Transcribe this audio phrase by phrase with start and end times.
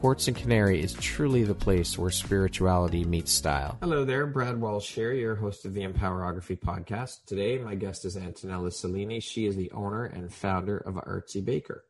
[0.00, 3.76] Quartz and Canary is truly the place where spirituality meets style.
[3.82, 7.26] Hello there, Brad Walsh here, your host of the Empowerography podcast.
[7.26, 9.20] Today, my guest is Antonella Cellini.
[9.20, 11.84] She is the owner and founder of Artsy Baker.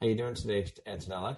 [0.00, 1.36] How are you doing today, Antonella?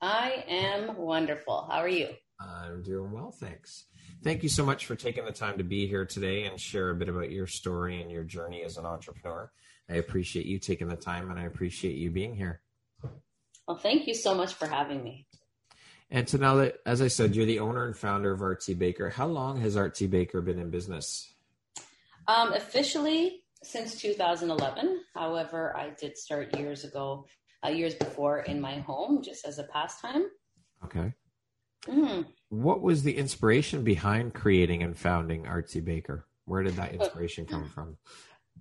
[0.00, 1.66] I am wonderful.
[1.68, 2.10] How are you?
[2.38, 3.86] I'm doing well, thanks.
[4.22, 6.94] Thank you so much for taking the time to be here today and share a
[6.94, 9.50] bit about your story and your journey as an entrepreneur.
[9.90, 12.60] I appreciate you taking the time and I appreciate you being here.
[13.66, 15.25] Well, thank you so much for having me.
[16.10, 19.10] And so now that, as I said, you're the owner and founder of Artsy Baker.
[19.10, 21.32] How long has Artsy Baker been in business?
[22.28, 25.00] Um, officially since 2011.
[25.14, 27.26] However, I did start years ago,
[27.64, 30.26] uh, years before in my home, just as a pastime.
[30.84, 31.12] Okay.
[31.86, 32.22] Mm-hmm.
[32.48, 36.26] What was the inspiration behind creating and founding Artsy Baker?
[36.44, 37.96] Where did that inspiration come from?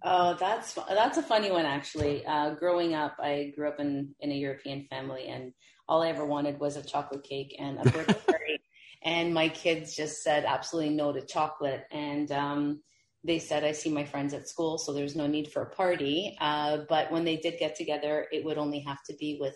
[0.04, 2.26] Oh, that's that's a funny one actually.
[2.26, 5.54] Uh, growing up, I grew up in in a European family, and
[5.88, 8.62] all I ever wanted was a chocolate cake and a birthday party.
[9.04, 11.84] and my kids just said absolutely no to chocolate.
[11.92, 12.82] And um,
[13.24, 16.38] they said, I see my friends at school, so there's no need for a party.
[16.42, 19.56] Uh, but when they did get together, it would only have to be with,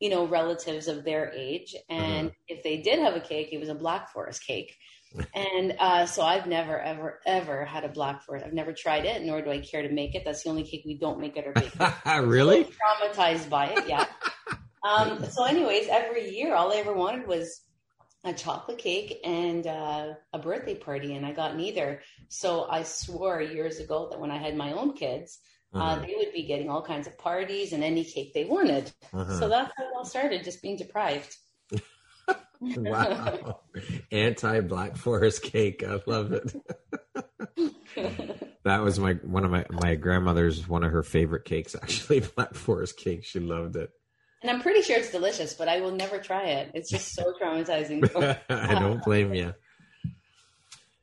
[0.00, 1.74] you know, relatives of their age.
[1.88, 2.36] And uh-huh.
[2.48, 4.76] if they did have a cake, it was a Black Forest cake.
[5.34, 8.46] and uh, so I've never, ever, ever had a Black Forest.
[8.46, 10.24] I've never tried it, nor do I care to make it.
[10.24, 12.22] That's the only cake we don't make at our bakery.
[12.26, 12.64] really?
[12.64, 14.06] So traumatized by it, yeah.
[14.82, 17.62] Um, so, anyways, every year, all I ever wanted was
[18.24, 22.02] a chocolate cake and uh, a birthday party, and I got neither.
[22.28, 25.38] So I swore years ago that when I had my own kids,
[25.74, 25.92] uh, uh-huh.
[25.92, 28.90] uh, they would be getting all kinds of parties and any cake they wanted.
[29.12, 29.38] Uh-huh.
[29.38, 31.36] So that's how it all started, just being deprived.
[32.60, 33.60] wow,
[34.12, 35.82] anti Black Forest cake.
[35.86, 36.54] I love it.
[38.64, 41.74] that was my one of my my grandmother's one of her favorite cakes.
[41.74, 43.24] Actually, Black Forest cake.
[43.24, 43.90] She loved it.
[44.42, 46.70] And I'm pretty sure it's delicious, but I will never try it.
[46.74, 48.08] It's just so traumatizing.
[48.48, 49.54] I don't blame you.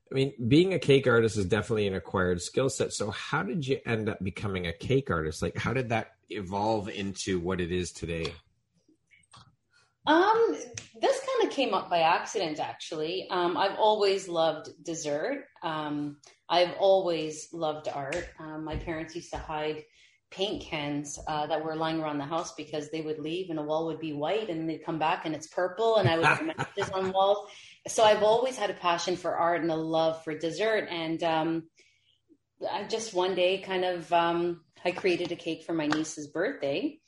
[0.09, 2.93] I mean, being a cake artist is definitely an acquired skill set.
[2.93, 5.41] So, how did you end up becoming a cake artist?
[5.41, 8.33] Like, how did that evolve into what it is today?
[10.07, 10.55] Um,
[11.01, 13.27] this kind of came up by accident, actually.
[13.29, 15.43] Um, I've always loved dessert.
[15.61, 18.29] Um, I've always loved art.
[18.39, 19.83] Um, my parents used to hide
[20.29, 23.63] paint cans uh, that were lying around the house because they would leave and the
[23.63, 26.45] wall would be white and they'd come back and it's purple and I would have
[26.57, 27.49] matches on walls.
[27.87, 30.87] So I've always had a passion for art and a love for dessert.
[30.89, 31.63] And um,
[32.69, 36.99] I just one day kind of um, I created a cake for my niece's birthday,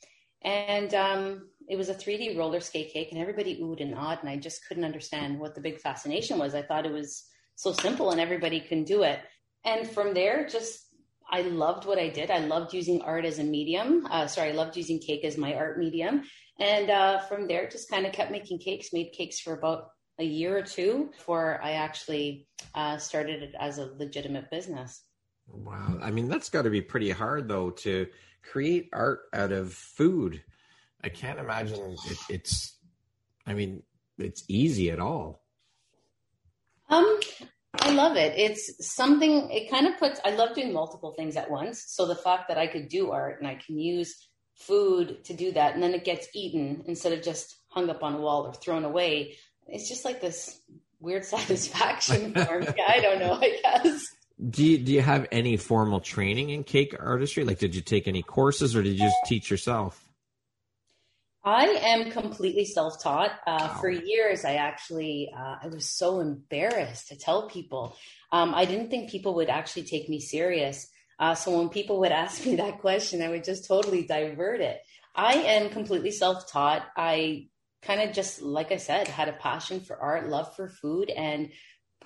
[0.42, 4.28] and um, it was a 3D roller skate cake, and everybody oohed and awed, and
[4.28, 6.54] I just couldn't understand what the big fascination was.
[6.54, 7.24] I thought it was
[7.60, 9.20] so simple and everybody can do it.
[9.64, 10.80] And from there, just
[11.30, 12.30] I loved what I did.
[12.30, 14.06] I loved using art as a medium.
[14.10, 16.22] Uh, sorry, I loved using cake as my art medium.
[16.58, 20.24] And uh, from there, just kind of kept making cakes, made cakes for about a
[20.24, 25.02] year or two before I actually uh, started it as a legitimate business.
[25.48, 25.98] Wow.
[26.02, 28.06] I mean, that's got to be pretty hard, though, to
[28.42, 30.42] create art out of food.
[31.02, 32.76] I can't imagine it, it's,
[33.46, 33.82] I mean,
[34.18, 35.42] it's easy at all.
[36.90, 37.20] Um,
[37.74, 38.34] I love it.
[38.36, 41.84] It's something, it kind of puts, I love doing multiple things at once.
[41.86, 45.52] So the fact that I could do art and I can use food to do
[45.52, 48.52] that and then it gets eaten instead of just hung up on a wall or
[48.52, 49.36] thrown away,
[49.66, 50.60] it's just like this
[51.00, 52.68] weird satisfaction for me.
[52.86, 54.06] I don't know, I guess.
[54.48, 57.44] Do you, do you have any formal training in cake artistry?
[57.44, 60.09] Like, did you take any courses or did you just teach yourself?
[61.42, 63.30] I am completely self-taught.
[63.46, 63.78] Uh, wow.
[63.80, 67.96] For years, I actually uh, I was so embarrassed to tell people.
[68.30, 70.86] Um, I didn't think people would actually take me serious.
[71.18, 74.80] Uh, so when people would ask me that question, I would just totally divert it.
[75.14, 76.86] I am completely self-taught.
[76.96, 77.48] I
[77.82, 81.50] kind of just, like I said, had a passion for art, love for food, and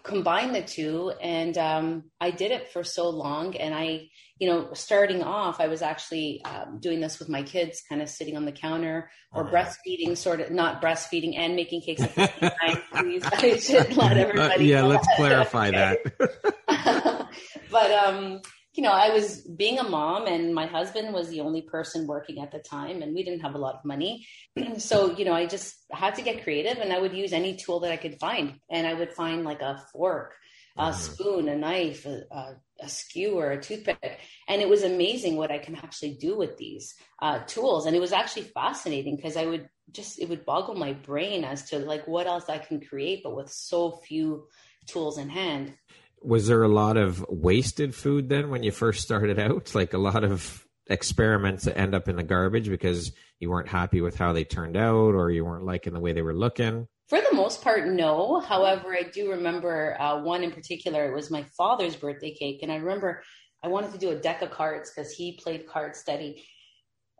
[0.04, 4.06] combine the two and um, i did it for so long and i
[4.38, 8.08] you know starting off i was actually um, doing this with my kids kind of
[8.08, 9.52] sitting on the counter or uh-huh.
[9.52, 13.96] breastfeeding sort of not breastfeeding and making cakes at the same time please i should
[13.96, 15.16] let uh, everybody uh, yeah let's that.
[15.16, 17.28] clarify that
[17.70, 18.40] but um
[18.74, 22.40] you know, I was being a mom and my husband was the only person working
[22.42, 24.26] at the time and we didn't have a lot of money.
[24.78, 27.80] so, you know, I just had to get creative and I would use any tool
[27.80, 28.58] that I could find.
[28.68, 30.34] And I would find like a fork,
[30.76, 30.98] a mm-hmm.
[30.98, 34.18] spoon, a knife, a, a, a, skewer, a toothpick.
[34.48, 37.86] And it was amazing what I can actually do with these uh, tools.
[37.86, 41.70] And it was actually fascinating because I would just, it would boggle my brain as
[41.70, 44.48] to like what else I can create, but with so few
[44.86, 45.74] tools in hand
[46.24, 49.74] was there a lot of wasted food then when you first started out?
[49.74, 54.00] Like a lot of experiments that end up in the garbage because you weren't happy
[54.00, 56.88] with how they turned out or you weren't liking the way they were looking?
[57.08, 58.40] For the most part, no.
[58.40, 61.10] However, I do remember uh, one in particular.
[61.10, 62.62] It was my father's birthday cake.
[62.62, 63.22] And I remember
[63.62, 66.44] I wanted to do a deck of cards because he played cards steady.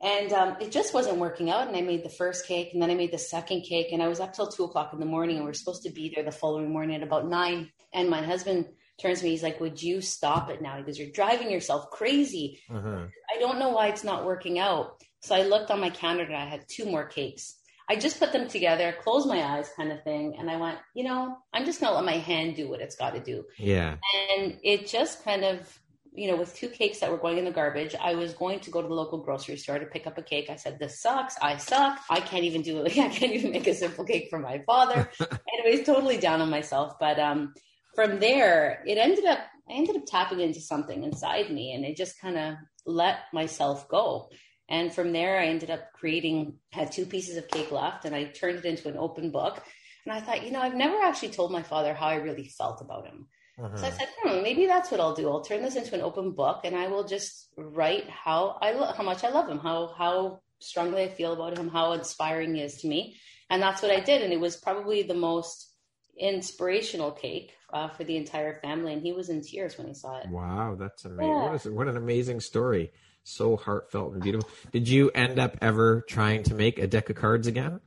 [0.03, 1.69] And um, it just wasn't working out.
[1.69, 3.89] And I made the first cake and then I made the second cake.
[3.93, 5.93] And I was up till two o'clock in the morning and we are supposed to
[5.93, 7.71] be there the following morning at about nine.
[7.93, 8.67] And my husband
[9.01, 10.79] turns to me, he's like, Would you stop it now?
[10.79, 12.61] Because you're driving yourself crazy.
[12.73, 13.07] Uh-huh.
[13.35, 15.03] I don't know why it's not working out.
[15.21, 17.57] So I looked on my calendar and I had two more cakes.
[17.89, 20.37] I just put them together, closed my eyes, kind of thing.
[20.39, 22.97] And I went, you know, I'm just going to let my hand do what it's
[22.97, 23.45] got to do.
[23.59, 23.97] Yeah.
[24.37, 25.79] And it just kind of,
[26.13, 28.71] you know, with two cakes that were going in the garbage, I was going to
[28.71, 30.49] go to the local grocery store to pick up a cake.
[30.49, 31.37] I said, This sucks.
[31.43, 32.01] I suck.
[32.09, 32.93] I can't even do it.
[32.99, 35.11] I can't even make a simple cake for my father.
[35.53, 36.95] Anyways, totally down on myself.
[36.99, 37.53] But um,
[37.95, 39.39] from there, it ended up,
[39.69, 42.55] I ended up tapping into something inside me and it just kind of
[42.87, 44.29] let myself go.
[44.69, 48.25] And from there, I ended up creating, had two pieces of cake left and I
[48.25, 49.63] turned it into an open book.
[50.07, 52.81] And I thought, you know, I've never actually told my father how I really felt
[52.81, 53.27] about him.
[53.59, 53.77] Uh-huh.
[53.77, 55.31] So I said, hmm, maybe that's what I'll do.
[55.31, 58.93] I'll turn this into an open book and I will just write how I lo-
[58.93, 62.63] how much I love him, how how strongly I feel about him, how inspiring he
[62.63, 63.17] is to me.
[63.51, 64.23] And that's what I did.
[64.23, 65.74] And it was probably the most
[66.19, 70.19] inspirational cake uh, for the entire family, and he was in tears when he saw
[70.19, 70.29] it.
[70.29, 71.33] Wow, that's amazing!
[71.33, 71.43] Yeah.
[71.47, 72.93] What, is, what an amazing story!
[73.25, 74.49] So heartfelt and beautiful.
[74.71, 77.81] Did you end up ever trying to make a deck of cards again?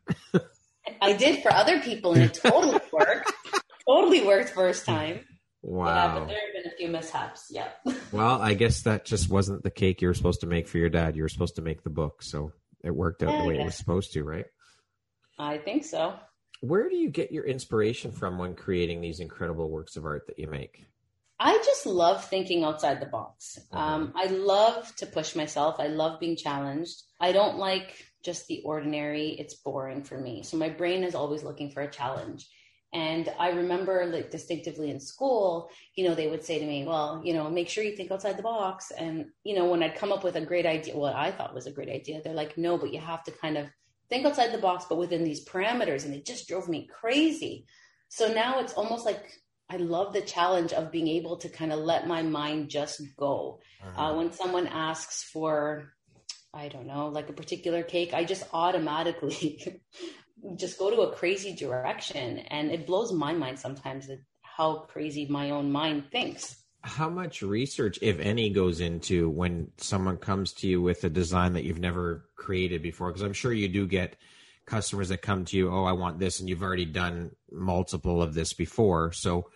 [1.02, 3.32] I did for other people, and it totally worked.
[3.88, 5.20] totally worked first time.
[5.62, 5.86] Wow.
[5.86, 7.48] Yeah, but there have been a few mishaps.
[7.50, 7.70] Yeah.
[8.12, 10.90] well, I guess that just wasn't the cake you were supposed to make for your
[10.90, 11.16] dad.
[11.16, 12.52] You were supposed to make the book, so
[12.84, 14.46] it worked out yeah, the way it was supposed to, right?
[15.38, 16.16] I think so
[16.62, 20.40] where do you get your inspiration from when creating these incredible works of art that
[20.40, 20.86] you make?
[21.40, 23.60] I just love thinking outside the box.
[23.72, 23.80] Uh-huh.
[23.80, 25.80] Um, I love to push myself.
[25.80, 27.04] I love being challenged.
[27.20, 29.30] I don't like just the ordinary.
[29.30, 30.42] It's boring for me.
[30.44, 32.50] So my brain is always looking for a challenge.
[32.94, 37.22] And I remember like distinctively in school, you know, they would say to me, well,
[37.24, 38.92] you know, make sure you think outside the box.
[38.92, 41.68] And, you know, when I'd come up with a great idea, what I thought was
[41.68, 43.68] a great idea, they're like, no, but you have to kind of
[44.10, 46.06] think outside the box, but within these parameters.
[46.06, 47.66] And it just drove me crazy.
[48.10, 49.32] So now it's almost like
[49.70, 53.60] I love the challenge of being able to kind of let my mind just go.
[53.84, 54.02] Uh-huh.
[54.02, 55.94] Uh, when someone asks for,
[56.54, 59.82] I don't know, like a particular cake, I just automatically
[60.56, 62.40] just go to a crazy direction.
[62.40, 64.10] And it blows my mind sometimes
[64.42, 66.56] how crazy my own mind thinks
[66.88, 71.54] how much research, if any, goes into when someone comes to you with a design
[71.54, 73.10] that you've never created before?
[73.10, 74.16] Because I'm sure you do get
[74.66, 78.34] customers that come to you, oh, I want this, and you've already done multiple of
[78.34, 79.12] this before.
[79.12, 79.50] So,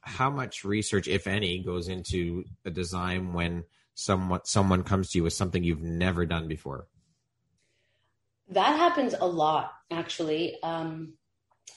[0.00, 3.62] how much research, if any, goes into a design when
[3.94, 6.88] someone someone comes to you with something you've never done before?
[8.48, 10.60] That happens a lot, actually.
[10.64, 11.14] Um,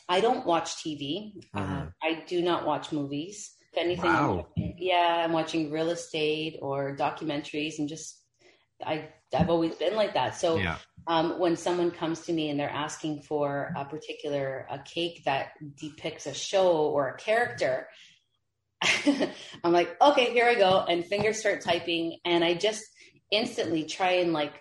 [0.09, 1.43] I don't watch TV.
[1.53, 1.87] Uh, mm-hmm.
[2.01, 4.47] I do not watch movies anything, wow.
[4.57, 8.21] I'm yeah, I'm watching real estate or documentaries, and just
[8.85, 10.35] I I've always been like that.
[10.35, 10.77] So yeah.
[11.07, 15.49] um, when someone comes to me and they're asking for a particular a cake that
[15.77, 17.87] depicts a show or a character,
[19.63, 22.83] I'm like, okay, here I go, and fingers start typing, and I just
[23.31, 24.53] instantly try and like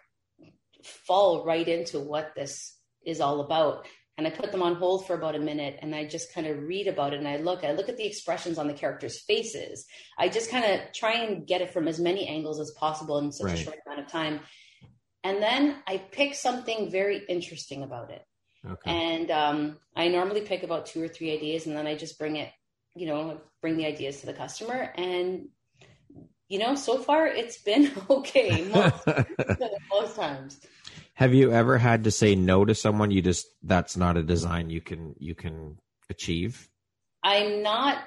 [1.06, 5.14] fall right into what this is all about and I put them on hold for
[5.14, 7.73] about a minute and I just kind of read about it and I look, I
[7.73, 9.87] look at the expressions on the characters' faces.
[10.18, 13.33] I just kind of try and get it from as many angles as possible in
[13.33, 13.59] such right.
[13.59, 14.40] a short amount of time.
[15.25, 18.23] And then I pick something very interesting about it.
[18.64, 18.90] Okay.
[18.90, 22.37] And um, I normally pick about two or three ideas and then I just bring
[22.37, 22.50] it,
[22.94, 24.92] you know, bring the ideas to the customer.
[24.97, 25.49] And,
[26.49, 29.06] you know, so far it's been okay most,
[29.90, 30.61] most times.
[31.14, 34.68] Have you ever had to say no to someone you just that's not a design
[34.71, 35.78] you can you can
[36.11, 36.68] achieve?
[37.23, 37.99] I'm not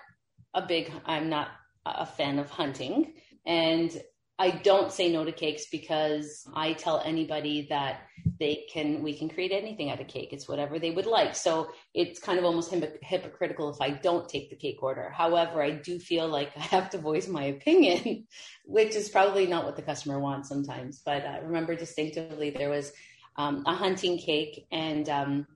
[0.54, 1.50] a big, I'm not
[1.86, 3.14] a fan of hunting.
[3.46, 3.92] And
[4.40, 8.02] I don't say no to cakes because I tell anybody that
[8.40, 10.32] they can, we can create anything out of cake.
[10.32, 11.36] It's whatever they would like.
[11.36, 15.10] So it's kind of almost hypocritical if I don't take the cake order.
[15.10, 18.28] However, I do feel like I have to voice my opinion,
[18.66, 21.02] which is probably not what the customer wants sometimes.
[21.04, 22.92] But I remember distinctively there was
[23.38, 25.48] um, a hunting cake and um,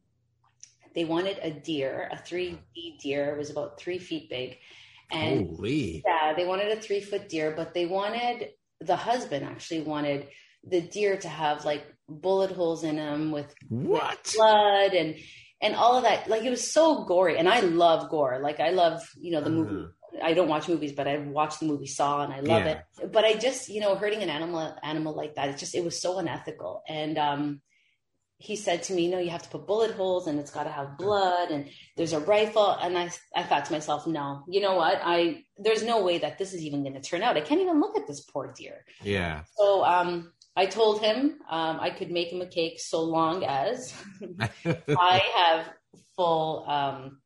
[0.96, 3.36] they wanted a deer, a 3D deer.
[3.36, 4.58] It was about three feet big.
[5.12, 6.02] And Holy.
[6.06, 8.48] yeah, they wanted a three foot deer, but they wanted
[8.82, 10.28] the husband actually wanted
[10.64, 15.16] the deer to have like bullet holes in them with what blood and
[15.62, 16.28] and all of that.
[16.28, 18.40] Like it was so gory, and I love gore.
[18.42, 19.76] Like I love you know the movie.
[19.76, 19.88] Uh-huh.
[20.24, 22.82] I don't watch movies, but I watched the movie Saw, and I love Yeah.
[23.02, 23.12] it.
[23.14, 26.02] But I just you know hurting an animal animal like that, it just it was
[26.02, 26.82] so unethical.
[26.88, 27.62] And um,
[28.42, 30.72] he said to me, "No, you have to put bullet holes, and it's got to
[30.72, 34.76] have blood, and there's a rifle." And I I thought to myself, "No, you know
[34.76, 35.00] what?
[35.04, 37.38] I there's no way that this is even going to turn out.
[37.38, 39.44] I can't even look at this poor deer." Yeah.
[39.58, 43.94] So um, I told him um, I could make him a cake so long as
[44.90, 45.70] I have
[46.16, 46.66] full.
[46.68, 47.22] Um,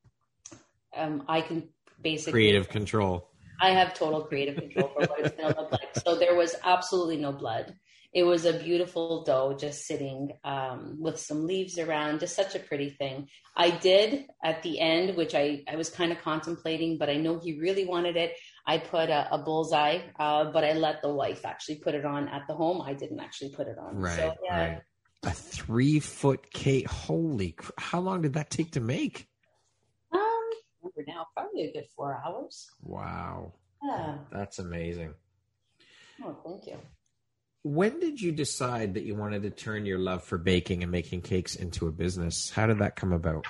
[0.95, 1.69] um, I can
[2.01, 3.29] basically Creative control.
[3.61, 5.95] I have total creative control for what it's going to look like.
[6.03, 7.73] So there was absolutely no blood.
[8.15, 12.59] It was a beautiful doe just sitting um, with some leaves around, just such a
[12.59, 13.27] pretty thing.
[13.57, 17.37] I did at the end, which I, I was kind of contemplating, but I know
[17.37, 18.31] he really wanted it.
[18.65, 22.29] I put a, a bullseye, uh, but I let the wife actually put it on
[22.29, 22.81] at the home.
[22.81, 23.97] I didn't actually put it on.
[23.97, 24.15] Right.
[24.15, 24.81] So, yeah, Right.
[25.25, 26.87] A three foot cake.
[26.87, 27.51] Holy!
[27.51, 29.27] cr- How long did that take to make?
[30.13, 30.21] Um,
[30.81, 32.65] remember now, probably a good four hours.
[32.81, 33.51] Wow.
[33.83, 34.19] Yeah.
[34.31, 35.15] That's amazing.
[36.23, 36.77] Oh, thank you.
[37.65, 41.21] When did you decide that you wanted to turn your love for baking and making
[41.21, 42.51] cakes into a business?
[42.51, 43.47] How did that come about?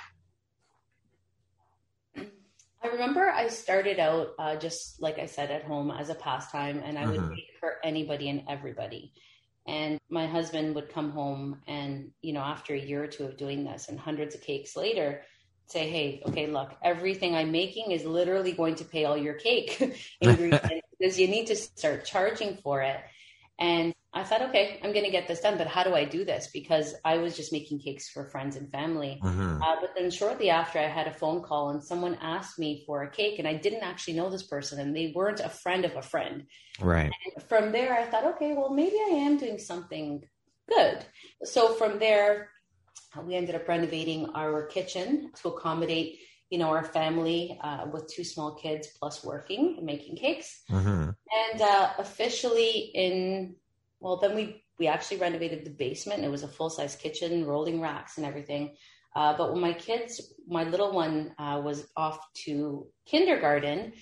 [2.16, 6.80] I remember I started out uh, just like I said at home as a pastime,
[6.82, 7.28] and I would Mhm.
[7.28, 9.12] bake for anybody and everybody.
[9.66, 13.36] And my husband would come home, and you know, after a year or two of
[13.36, 15.24] doing this, and hundreds of cakes later,
[15.66, 19.78] say, "Hey, okay, look, everything I'm making is literally going to pay all your cake
[20.22, 22.98] ingredients because you need to start charging for it."
[23.58, 26.24] And I thought, okay, I'm going to get this done, but how do I do
[26.24, 26.48] this?
[26.52, 29.20] Because I was just making cakes for friends and family.
[29.22, 29.60] Mhm.
[29.60, 33.02] Uh, but then shortly after, I had a phone call and someone asked me for
[33.02, 35.96] a cake, and I didn't actually know this person, and they weren't a friend of
[35.96, 36.44] a friend.
[36.80, 37.10] Right.
[37.48, 40.22] From there, I thought, okay, well, maybe I am doing something
[40.68, 41.04] good.
[41.44, 42.50] So from there,
[43.24, 46.18] we ended up renovating our kitchen to accommodate,
[46.50, 50.62] you know, our family uh, with two small kids plus working and making cakes.
[50.68, 51.10] hmm
[51.50, 53.56] And uh, officially in,
[54.00, 56.22] well, then we we actually renovated the basement.
[56.24, 58.76] It was a full size kitchen, rolling racks, and everything.
[59.14, 63.94] Uh, but when my kids, my little one uh, was off to kindergarten,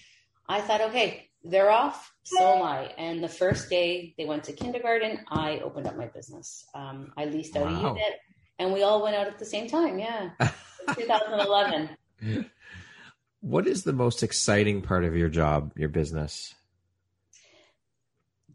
[0.48, 2.86] I thought, okay, they're off, so am I.
[2.98, 6.66] And the first day they went to kindergarten, I opened up my business.
[6.74, 8.14] Um, I leased out a unit,
[8.58, 9.98] and we all went out at the same time.
[10.00, 10.30] Yeah,
[10.94, 11.90] 2011.
[13.40, 16.54] What is the most exciting part of your job, your business?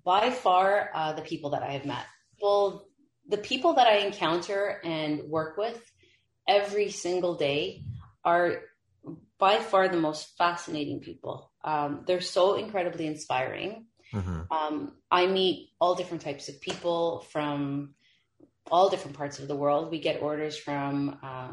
[0.03, 2.05] by far uh, the people that I have met.
[2.41, 2.87] Well,
[3.27, 5.79] the people that I encounter and work with
[6.47, 7.83] every single day
[8.23, 8.61] are
[9.37, 11.51] by far the most fascinating people.
[11.63, 13.85] Um, they're so incredibly inspiring.
[14.11, 17.93] hmm Um, I meet all different types of people from
[18.71, 19.91] all different parts of the world.
[19.91, 21.51] We get orders from uh,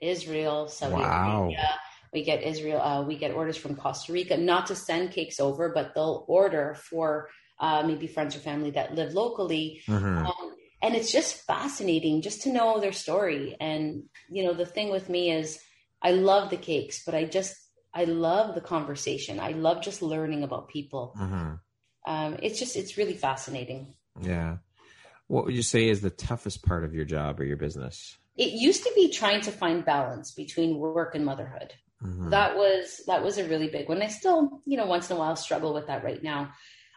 [0.00, 1.48] Israel, Saudi Wow.
[1.48, 1.68] Arabia.
[2.12, 2.80] We get Israel.
[2.80, 4.36] Uh, we get orders from Costa Rica.
[4.36, 8.94] Not to send cakes over, but they'll order for uh, maybe friends or family that
[8.94, 9.82] live locally.
[9.86, 13.56] hmm Um, and it's just fascinating just to know their story.
[13.60, 15.58] And you know, the thing with me is,
[16.02, 17.56] I love the cakes, but I just
[17.94, 19.40] I love the conversation.
[19.40, 21.14] I love just learning about people.
[21.16, 21.54] hmm
[22.06, 23.94] Um, it's just it's really fascinating.
[24.20, 24.58] Yeah.
[25.28, 28.16] What would you say is the toughest part of your job or your business?
[28.36, 31.72] It used to be trying to find balance between work and motherhood.
[32.02, 32.30] Mhm.
[32.30, 34.02] That was that was a really big one.
[34.02, 36.52] I still, you know, once in a while struggle with that right now.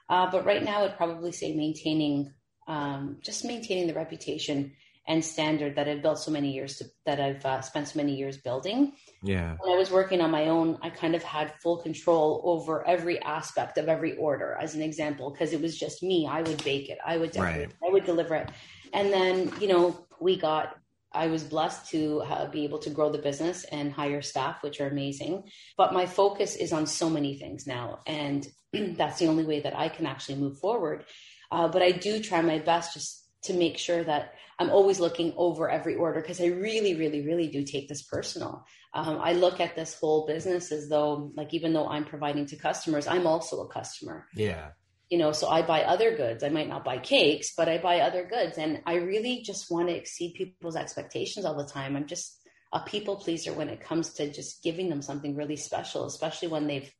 [0.09, 2.33] Uh, but right now, I'd probably say maintaining,
[2.67, 4.73] um, just maintaining the reputation
[5.07, 8.15] and standard that I've built so many years to, that I've uh, spent so many
[8.15, 8.93] years building.
[9.23, 9.55] yeah.
[9.59, 13.19] When I was working on my own, I kind of had full control over every
[13.23, 14.57] aspect of every order.
[14.61, 17.67] As an example, because it was just me, I would bake it, I would decorate,
[17.69, 17.73] Right.
[17.87, 18.49] I would deliver it,
[18.93, 20.75] and then you know we got.
[21.11, 24.87] I was blessed to be able to grow the business and hire staff, which are
[24.87, 25.43] amazing.
[25.77, 29.77] But my focus is on so many things now, and that's the only way that
[29.77, 31.05] I can actually move forward.
[31.51, 35.33] Uh, but I do try my best just to make sure that I'm always looking
[35.37, 38.65] over every order because I really, really, really do take this personal.
[38.93, 42.57] Um, I look at this whole business as though, like, even though I'm providing to
[42.57, 44.27] customers, I'm also a customer.
[44.35, 44.71] Yeah.
[45.09, 46.43] You know, so I buy other goods.
[46.43, 48.57] I might not buy cakes, but I buy other goods.
[48.57, 51.95] And I really just want to exceed people's expectations all the time.
[51.95, 52.39] I'm just
[52.71, 56.67] a people pleaser when it comes to just giving them something really special, especially when
[56.67, 56.91] they've,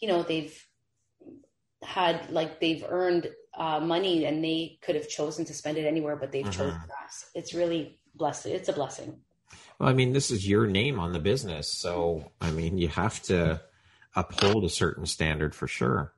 [0.00, 0.60] you know, they've
[1.82, 6.16] had like they've earned uh, money and they could have chosen to spend it anywhere,
[6.16, 6.58] but they've mm-hmm.
[6.58, 7.26] chosen us.
[7.34, 8.46] It's really blessed.
[8.46, 9.20] It's a blessing.
[9.78, 13.22] Well, I mean, this is your name on the business, so I mean, you have
[13.24, 13.60] to
[14.14, 16.12] uphold a certain standard for sure.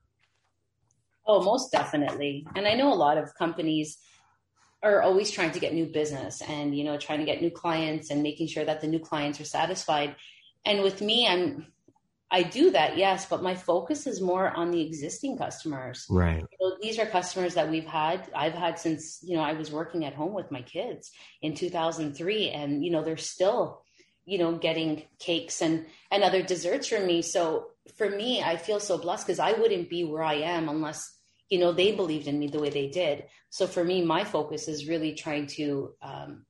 [1.29, 2.47] Oh, most definitely.
[2.57, 3.99] And I know a lot of companies
[4.83, 8.11] are always trying to get new business and you know trying to get new clients
[8.11, 10.17] and making sure that the new clients are satisfied.
[10.65, 11.67] And with me, I'm
[12.31, 16.07] I do that, yes, but my focus is more on the existing customers.
[16.11, 16.45] Right.
[16.61, 20.05] So these are customers that we've had, I've had since, you know, I was working
[20.05, 23.83] at home with my kids in 2003 and, you know, they're still,
[24.27, 27.23] you know, getting cakes and, and other desserts from me.
[27.23, 31.18] So for me, I feel so blessed because I wouldn't be where I am unless,
[31.49, 33.25] you know, they believed in me the way they did.
[33.51, 36.45] So for me, my focus is really trying to um,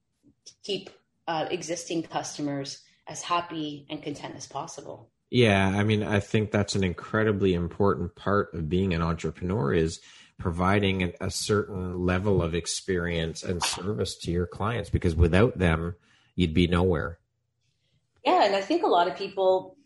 [0.64, 0.90] keep
[1.26, 5.11] uh, existing customers as happy and content as possible.
[5.31, 10.00] Yeah, I mean, I think that's an incredibly important part of being an entrepreneur is
[10.38, 15.97] providing a certain level of experience and service to your clients because without them,
[16.35, 17.19] you'd be nowhere.
[18.25, 19.76] Yeah, and I think a lot of people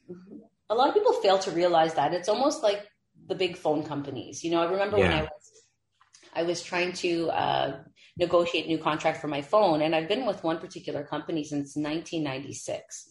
[0.70, 2.14] a lot of people fail to realize that.
[2.14, 2.86] It's almost like
[3.32, 4.44] the big phone companies.
[4.44, 5.08] You know, I remember yeah.
[5.08, 5.52] when I was
[6.34, 7.78] I was trying to uh,
[8.18, 11.76] negotiate a new contract for my phone, and I've been with one particular company since
[11.76, 13.08] 1996.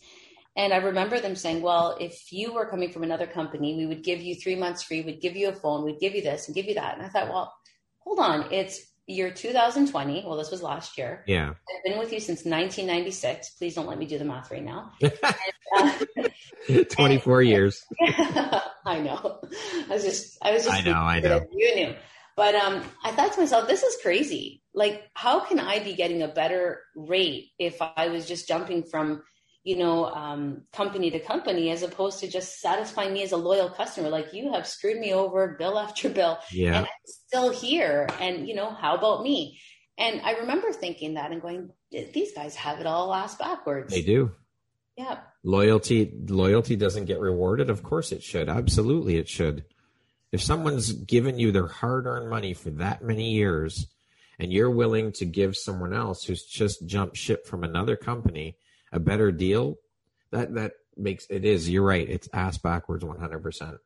[0.55, 4.03] And I remember them saying, well, if you were coming from another company, we would
[4.03, 6.55] give you three months free, we'd give you a phone, we'd give you this and
[6.55, 6.97] give you that.
[6.97, 7.53] And I thought, well,
[7.99, 10.23] hold on, it's year 2020.
[10.25, 11.23] Well, this was last year.
[11.25, 11.49] Yeah.
[11.49, 13.51] I've been with you since 1996.
[13.51, 14.91] Please don't let me do the math right now.
[15.01, 15.13] and,
[16.69, 17.85] uh, 24 and, years.
[18.85, 19.39] I know.
[19.89, 21.45] I was just, I was just, I know, I know.
[21.51, 21.95] You knew.
[22.35, 24.63] But um, I thought to myself, this is crazy.
[24.73, 29.21] Like, how can I be getting a better rate if I was just jumping from
[29.63, 33.69] you know, um, company to company as opposed to just satisfying me as a loyal
[33.69, 34.09] customer.
[34.09, 36.77] Like you have screwed me over bill after bill yeah.
[36.77, 38.09] and I'm still here.
[38.19, 39.59] And, you know, how about me?
[39.97, 43.93] And I remember thinking that and going, these guys have it all ass backwards.
[43.93, 44.31] They do.
[44.97, 45.19] Yeah.
[45.43, 47.69] Loyalty, loyalty doesn't get rewarded.
[47.69, 48.47] Of course it should.
[48.47, 49.65] Absolutely it should.
[50.31, 53.87] If someone's given you their hard earned money for that many years
[54.39, 58.55] and you're willing to give someone else who's just jumped ship from another company
[58.91, 59.77] a better deal,
[60.31, 61.69] that that makes it is.
[61.69, 62.07] You're right.
[62.07, 63.77] It's ass backwards, one hundred percent.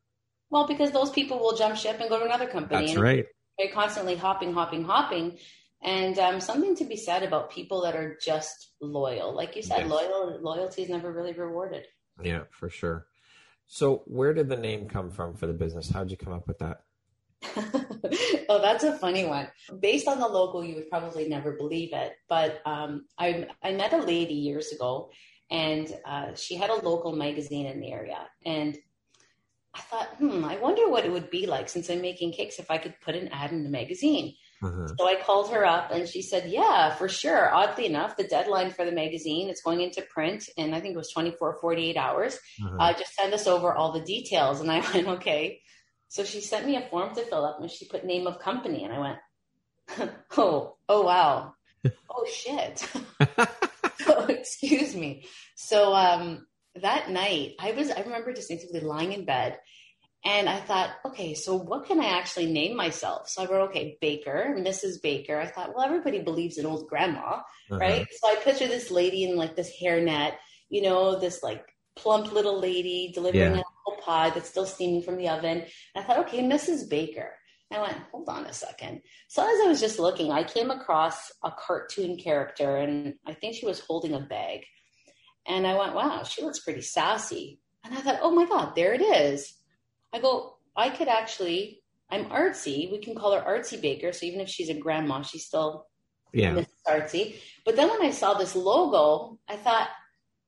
[0.50, 2.88] Well, because those people will jump ship and go to another company.
[2.88, 3.26] That's right.
[3.58, 5.38] They're constantly hopping, hopping, hopping.
[5.86, 9.34] And um, something to be said about people that are just loyal.
[9.36, 9.90] Like you said, yes.
[9.90, 11.86] loyal loyalty is never really rewarded.
[12.24, 13.06] Yeah, for sure.
[13.68, 15.90] So, where did the name come from for the business?
[15.90, 16.82] How did you come up with that?
[18.50, 19.48] oh, that's a funny one.
[19.80, 22.14] Based on the logo, you would probably never believe it.
[22.28, 25.12] But um, I, I met a lady years ago,
[25.52, 28.28] and uh, she had a local magazine in the area.
[28.44, 28.76] And
[29.76, 32.72] I thought, hmm, I wonder what it would be like since I'm making cakes if
[32.72, 34.36] I could put an ad in the magazine.
[34.64, 34.88] Uh-huh.
[34.98, 37.54] So I called her up and she said, Yeah, for sure.
[37.54, 40.98] Oddly enough, the deadline for the magazine, it's going into print and I think it
[40.98, 42.40] was 24, 48 hours.
[42.64, 42.78] Uh-huh.
[42.80, 44.62] Uh, just send us over all the details.
[44.62, 45.62] And I went, Okay.
[46.08, 48.84] So she sent me a form to fill up and she put name of company
[48.84, 51.54] and I went, oh, oh wow.
[52.10, 52.88] oh shit.
[54.08, 55.26] oh, excuse me.
[55.56, 56.48] So um,
[56.82, 59.60] that night I was, I remember distinctly lying in bed
[60.26, 63.30] and I thought, okay, so what can I actually name myself?
[63.30, 65.02] So I wrote, okay, Baker, Mrs.
[65.02, 65.40] Baker.
[65.40, 67.78] I thought, well, everybody believes in old grandma, uh-huh.
[67.78, 68.08] right?
[68.12, 70.34] So I picture this lady in like this hairnet,
[70.70, 71.64] you know, this like
[71.96, 73.62] plump little lady delivering yeah
[74.06, 75.58] pie that's still steaming from the oven.
[75.60, 76.90] And I thought, okay, Mrs.
[76.90, 77.34] Baker.
[77.74, 79.02] I went, hold on a second.
[79.28, 83.56] So as I was just looking, I came across a cartoon character and I think
[83.56, 84.62] she was holding a bag.
[85.48, 87.60] And I went, wow, she looks pretty sassy.
[87.84, 89.52] And I thought, oh my God, there it is.
[90.16, 92.92] I go, I could actually, I'm artsy.
[92.92, 94.14] We can call her Artsy Baker.
[94.14, 95.88] So even if she's a grandma, she's still
[96.34, 96.54] yeah.
[96.54, 96.68] Mrs.
[96.88, 97.36] Artsy.
[97.66, 99.90] But then when I saw this logo, I thought,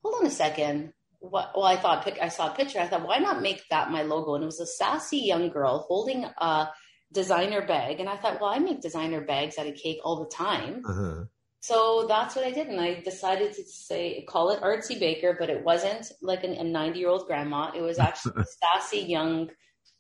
[0.02, 2.80] hold on a second what, well, I thought, I saw a picture.
[2.80, 4.36] I thought, why not make that my logo?
[4.36, 6.70] And it was a sassy young girl holding a
[7.12, 8.00] designer bag.
[8.00, 10.84] And I thought, well, I make designer bags out of cake all the time.
[10.88, 11.24] Uh-huh.
[11.60, 12.68] So that's what I did.
[12.68, 16.64] And I decided to say, call it Artsy Baker, but it wasn't like an, a
[16.64, 17.72] 90 year old grandma.
[17.76, 19.50] It was actually a sassy young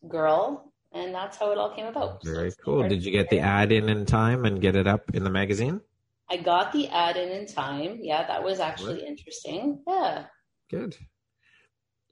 [0.07, 0.71] girl.
[0.93, 2.23] and that's how it all came about.
[2.23, 2.87] Very so cool.
[2.87, 5.81] Did you get the ad in in time and get it up in the magazine?
[6.29, 7.99] I got the ad in in time.
[8.01, 9.81] Yeah, that was actually interesting.
[9.87, 10.25] Yeah.
[10.69, 10.97] Good.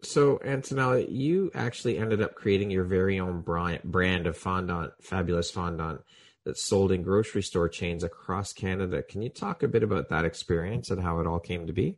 [0.02, 6.02] So, Antonella, you actually ended up creating your very own brand of fondant, fabulous fondant,
[6.46, 9.02] that's sold in grocery store chains across Canada.
[9.02, 11.98] Can you talk a bit about that experience and how it all came to be?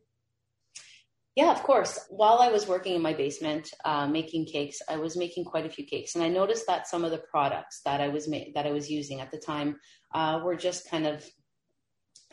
[1.36, 2.00] Yeah, of course.
[2.10, 5.70] While I was working in my basement uh, making cakes, I was making quite a
[5.70, 8.66] few cakes, and I noticed that some of the products that I was ma- that
[8.66, 9.80] I was using at the time
[10.16, 11.24] uh, were just kind of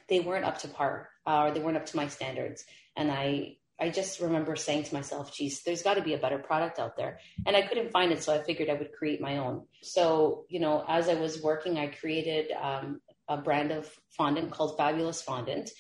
[0.08, 2.64] they weren't up to par uh, or they weren't up to my standards.
[2.96, 6.38] And I I just remember saying to myself, geez, there's got to be a better
[6.38, 7.18] product out there.
[7.44, 8.22] And I couldn't find it.
[8.22, 9.66] So I figured I would create my own.
[9.82, 14.78] So, you know, as I was working, I created um, a brand of fondant called
[14.78, 15.70] Fabulous Fondant.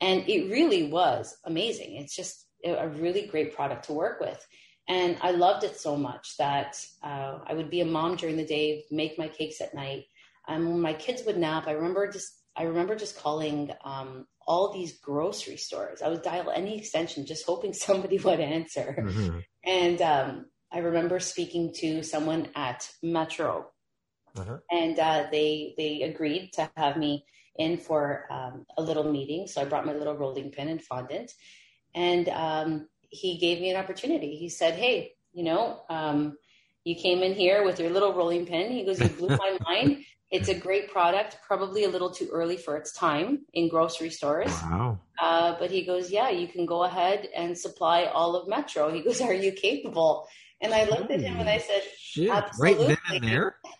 [0.00, 1.96] And it really was amazing.
[1.96, 4.40] It's just a really great product to work with.
[4.86, 8.46] And I loved it so much that uh, I would be a mom during the
[8.46, 10.04] day, make my cakes at night.
[10.46, 14.72] And when my kids would nap, I remember just I remember just calling um, all
[14.72, 16.02] these grocery stores.
[16.02, 18.96] I would dial any extension, just hoping somebody would answer.
[18.98, 19.38] Mm-hmm.
[19.64, 23.66] And um, I remember speaking to someone at Metro,
[24.36, 24.58] uh-huh.
[24.70, 27.24] and uh, they they agreed to have me
[27.56, 29.46] in for um, a little meeting.
[29.46, 31.32] So I brought my little rolling pin and fondant,
[31.94, 34.36] and um, he gave me an opportunity.
[34.36, 36.36] He said, "Hey, you know." Um,
[36.84, 38.72] you came in here with your little rolling pin.
[38.72, 40.04] He goes, You blew my mind.
[40.30, 44.50] It's a great product, probably a little too early for its time in grocery stores.
[44.62, 44.98] Wow.
[45.20, 48.92] Uh, but he goes, Yeah, you can go ahead and supply all of Metro.
[48.92, 50.28] He goes, Are you capable?
[50.60, 52.88] And I looked at him and I said, Shit, Absolutely.
[52.88, 53.56] Right then and there?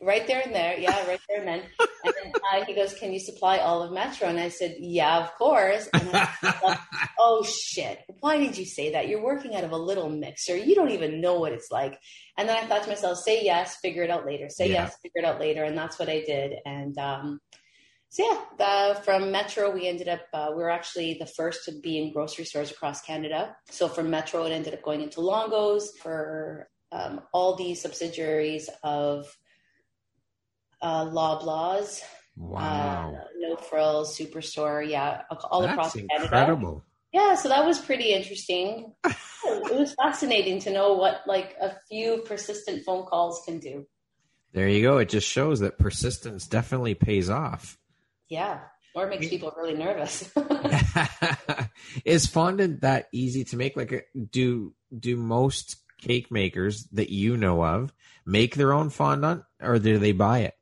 [0.00, 0.78] right there and there.
[0.78, 1.62] Yeah, right there and then.
[2.04, 5.18] And then uh, he goes, "Can you supply all of Metro?" And I said, "Yeah,
[5.18, 6.80] of course." Thought,
[7.18, 7.98] oh shit!
[8.20, 9.08] Why did you say that?
[9.08, 10.56] You're working out of a little mixer.
[10.56, 11.98] You don't even know what it's like.
[12.38, 14.48] And then I thought to myself, "Say yes, figure it out later.
[14.48, 14.84] Say yeah.
[14.84, 16.54] yes, figure it out later." And that's what I did.
[16.64, 17.40] And um,
[18.08, 21.72] so yeah, the, from Metro, we ended up uh, we were actually the first to
[21.80, 23.54] be in grocery stores across Canada.
[23.70, 29.26] So from Metro, it ended up going into Longo's for um, all these subsidiaries of
[30.82, 32.00] uh, Loblaws.
[32.36, 33.16] Wow.
[33.16, 34.88] Uh, no Frills, Superstore.
[34.88, 36.22] Yeah, all That's across Canada.
[36.22, 36.84] incredible.
[37.12, 38.94] Yeah, so that was pretty interesting.
[39.04, 43.86] it was fascinating to know what like a few persistent phone calls can do.
[44.52, 44.98] There you go.
[44.98, 47.78] It just shows that persistence definitely pays off.
[48.28, 48.60] Yeah.
[48.94, 50.28] Or it makes people really nervous.
[52.04, 53.76] Is fondant that easy to make?
[53.76, 57.92] Like, do do most cake makers that you know of
[58.26, 60.54] make their own fondant, or do they buy it?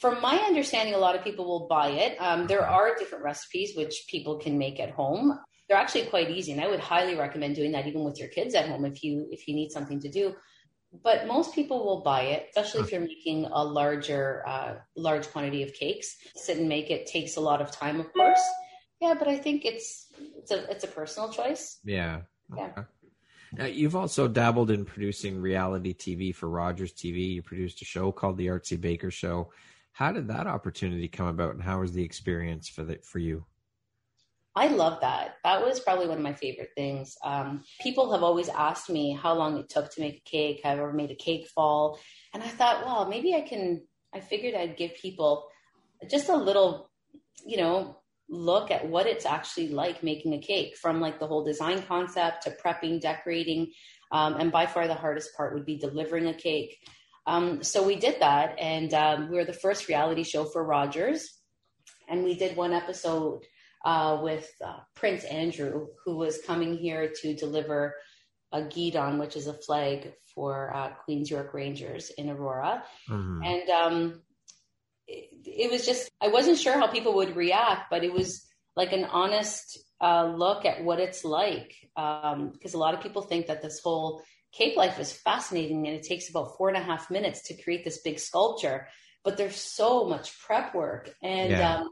[0.00, 2.16] From my understanding, a lot of people will buy it.
[2.20, 5.38] Um, there are different recipes which people can make at home.
[5.68, 8.54] They're actually quite easy, and I would highly recommend doing that even with your kids
[8.54, 10.34] at home if you if you need something to do.
[11.02, 15.62] But most people will buy it, especially if you're making a larger uh, large quantity
[15.62, 16.16] of cakes.
[16.36, 18.40] Sit and make it takes a lot of time, of course.
[19.00, 20.06] Yeah, but I think it's
[20.38, 21.80] it's a it's a personal choice.
[21.84, 22.20] Yeah.
[22.56, 22.84] Yeah.
[23.52, 27.34] Now, you've also dabbled in producing reality TV for Rogers TV.
[27.34, 29.50] You produced a show called The Artsy Baker Show.
[29.96, 33.46] How did that opportunity come about, and how was the experience for the, for you?
[34.54, 35.36] I love that.
[35.42, 37.16] That was probably one of my favorite things.
[37.24, 40.60] Um, people have always asked me how long it took to make a cake.
[40.64, 41.98] Have I ever made a cake fall?
[42.34, 43.86] And I thought, well, maybe I can.
[44.14, 45.48] I figured I'd give people
[46.10, 46.90] just a little,
[47.46, 47.96] you know,
[48.28, 52.42] look at what it's actually like making a cake from like the whole design concept
[52.42, 53.72] to prepping, decorating.
[54.12, 56.76] Um, and by far the hardest part would be delivering a cake.
[57.26, 61.28] Um, so we did that, and um, we were the first reality show for Rogers,
[62.08, 63.42] and we did one episode
[63.84, 67.94] uh, with uh, Prince Andrew, who was coming here to deliver
[68.52, 73.42] a guidon, which is a flag for uh, Queen's York Rangers in Aurora, mm-hmm.
[73.42, 74.22] and um,
[75.08, 78.92] it, it, was just I wasn't sure how people would react, but it was like
[78.92, 83.46] an honest uh, look at what it's like because um, a lot of people think
[83.46, 84.22] that this whole
[84.56, 87.84] Cake Life is fascinating and it takes about four and a half minutes to create
[87.84, 88.88] this big sculpture,
[89.22, 91.14] but there's so much prep work.
[91.22, 91.90] And yeah, um,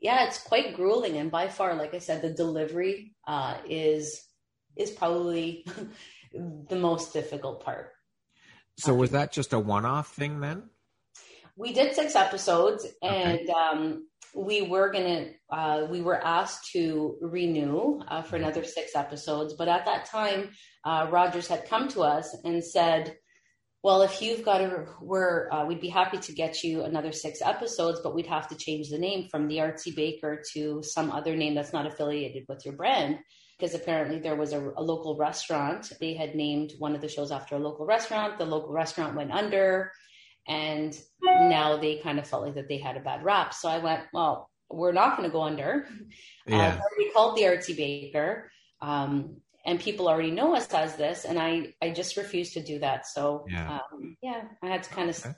[0.00, 1.18] yeah it's quite grueling.
[1.18, 4.20] And by far, like I said, the delivery uh, is
[4.76, 5.64] is probably
[6.32, 7.92] the most difficult part.
[8.76, 10.70] So was that just a one off thing then?
[11.56, 13.52] We did six episodes and okay.
[13.52, 19.54] um, we were gonna uh, we were asked to renew uh, for another six episodes
[19.54, 20.50] but at that time
[20.84, 23.16] uh, rogers had come to us and said
[23.84, 27.42] well, if you've got a, we're, uh, we'd be happy to get you another six
[27.42, 31.36] episodes, but we'd have to change the name from the Artsy Baker to some other
[31.36, 33.18] name that's not affiliated with your brand.
[33.58, 35.92] Because apparently there was a, a local restaurant.
[36.00, 38.38] They had named one of the shows after a local restaurant.
[38.38, 39.92] The local restaurant went under
[40.46, 43.54] and now they kind of felt like that they had a bad rap.
[43.54, 45.86] So I went, well, we're not going to go under.
[46.46, 46.78] Yeah.
[46.78, 48.50] Uh, we called the Artsy Baker.
[48.80, 52.78] Um, and people already know us as this and i i just refused to do
[52.80, 53.78] that so Yeah.
[53.92, 55.34] um, yeah i had to kind of Okay.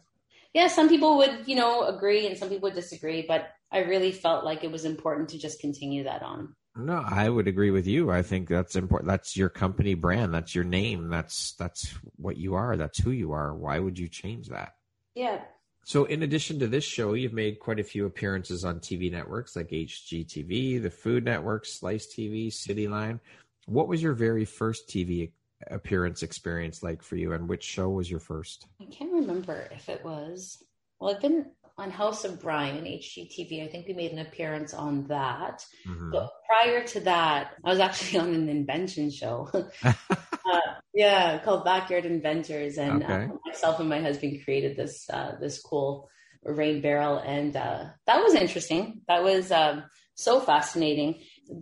[0.53, 4.11] yeah some people would you know agree and some people would disagree but i really
[4.11, 7.87] felt like it was important to just continue that on No, I would agree with
[7.87, 8.11] you.
[8.11, 9.09] I think that's important.
[9.09, 10.35] That's your company brand.
[10.35, 11.09] That's your name.
[11.09, 12.77] That's that's what you are.
[12.77, 13.55] That's who you are.
[13.55, 14.75] Why would you change that?
[15.17, 15.41] Yeah
[15.83, 19.57] So, in addition to this show, you've made quite a few appearances on TV networks
[19.57, 23.19] like HGTV, the Food Network, Slice TV, Cityline.
[23.67, 25.31] What was your very first TV
[25.71, 28.67] appearance experience like for you, and which show was your first?
[28.81, 30.63] i can't remember if it was
[31.01, 31.47] well i've been
[31.79, 36.11] on House of Bryan hgtv i think we made an appearance on that Mhm.
[36.13, 39.49] But prior to that, I was actually on an invention show.
[40.51, 40.61] uh,
[40.95, 43.25] yeah, called Backyard Inventors, and Okay.
[43.25, 46.09] uh, myself and my husband created this uh, this cool
[46.45, 49.03] rain barrel, and uh, that was interesting.
[49.09, 51.21] That was um, so fascinating.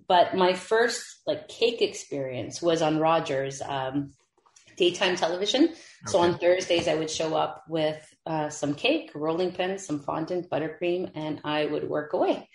[0.09, 4.13] But my first like cake experience was on Rogers um,
[4.77, 5.75] daytime television.
[6.07, 10.51] So on Thursdays, I would show up with uh, some cake, rolling pins, some fondant,
[10.51, 12.49] buttercream, and I would work away.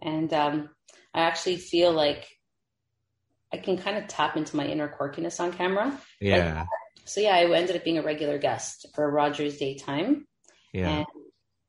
[0.00, 0.70] And um,
[1.12, 2.26] I actually feel like
[3.52, 5.98] I can kind of tap into my inner quirkiness on camera.
[6.20, 6.66] yeah,
[7.04, 10.26] So yeah, I ended up being a regular guest for Rogers Daytime,
[10.72, 10.90] yeah.
[10.98, 11.06] and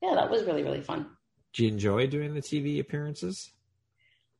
[0.02, 1.08] yeah, that was really really fun.
[1.52, 3.52] Do you enjoy doing the TV appearances?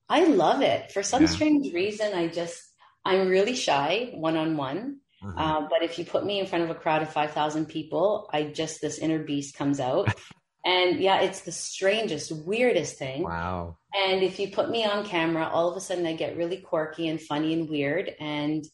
[0.08, 1.28] I love it for some Yeah.
[1.28, 2.12] strange reason.
[2.14, 2.60] I just
[3.04, 4.98] I'm really shy one on one.
[5.22, 8.80] But if you put me in front of a crowd of 5,000 people, I just,
[8.82, 10.12] this inner beast comes out.
[10.64, 13.22] and yeah, it's the strangest, weirdest thing.
[13.22, 13.76] wow.
[13.94, 17.08] And if you put me on camera, all of a sudden I get really quirky
[17.08, 18.10] and funny and weird.
[18.18, 18.64] And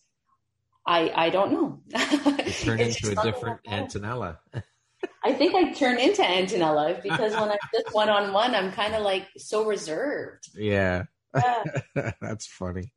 [0.87, 1.81] I, I don't know.
[2.47, 3.63] You turn into a different.
[3.65, 4.39] Antonella.
[5.25, 8.95] I think I turn into Antonella because when I'm just one on one, I'm kind
[8.95, 10.49] of like so reserved.
[10.57, 11.05] yeah.
[11.35, 11.65] Yeah.
[12.21, 12.93] That's funny.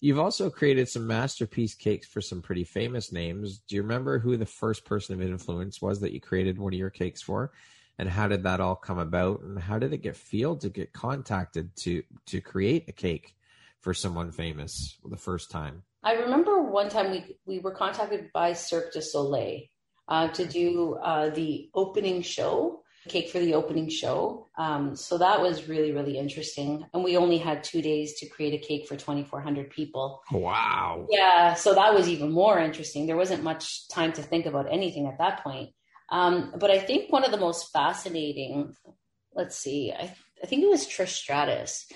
[0.00, 3.58] You've also created some masterpiece cakes for some pretty famous names.
[3.58, 6.78] Do you remember who the first person of influence was that you created one of
[6.78, 7.52] your cakes for?
[7.98, 9.40] And how did that all come about?
[9.40, 13.34] And how did it get feel to get contacted to to create a cake
[13.80, 15.82] for someone famous the first time?
[16.04, 19.62] I remember one time we we were contacted by Cirque du Soleil
[20.06, 24.46] uh, to do uh, the opening show, cake for the opening show.
[24.56, 28.54] Um, so that was really really interesting, and we only had two days to create
[28.54, 30.22] a cake for twenty four hundred people.
[30.30, 31.06] Wow.
[31.10, 33.06] Yeah, so that was even more interesting.
[33.06, 35.70] There wasn't much time to think about anything at that point.
[36.10, 38.74] Um, but I think one of the most fascinating,
[39.34, 41.86] let's see, I, I think it was Trish Stratus,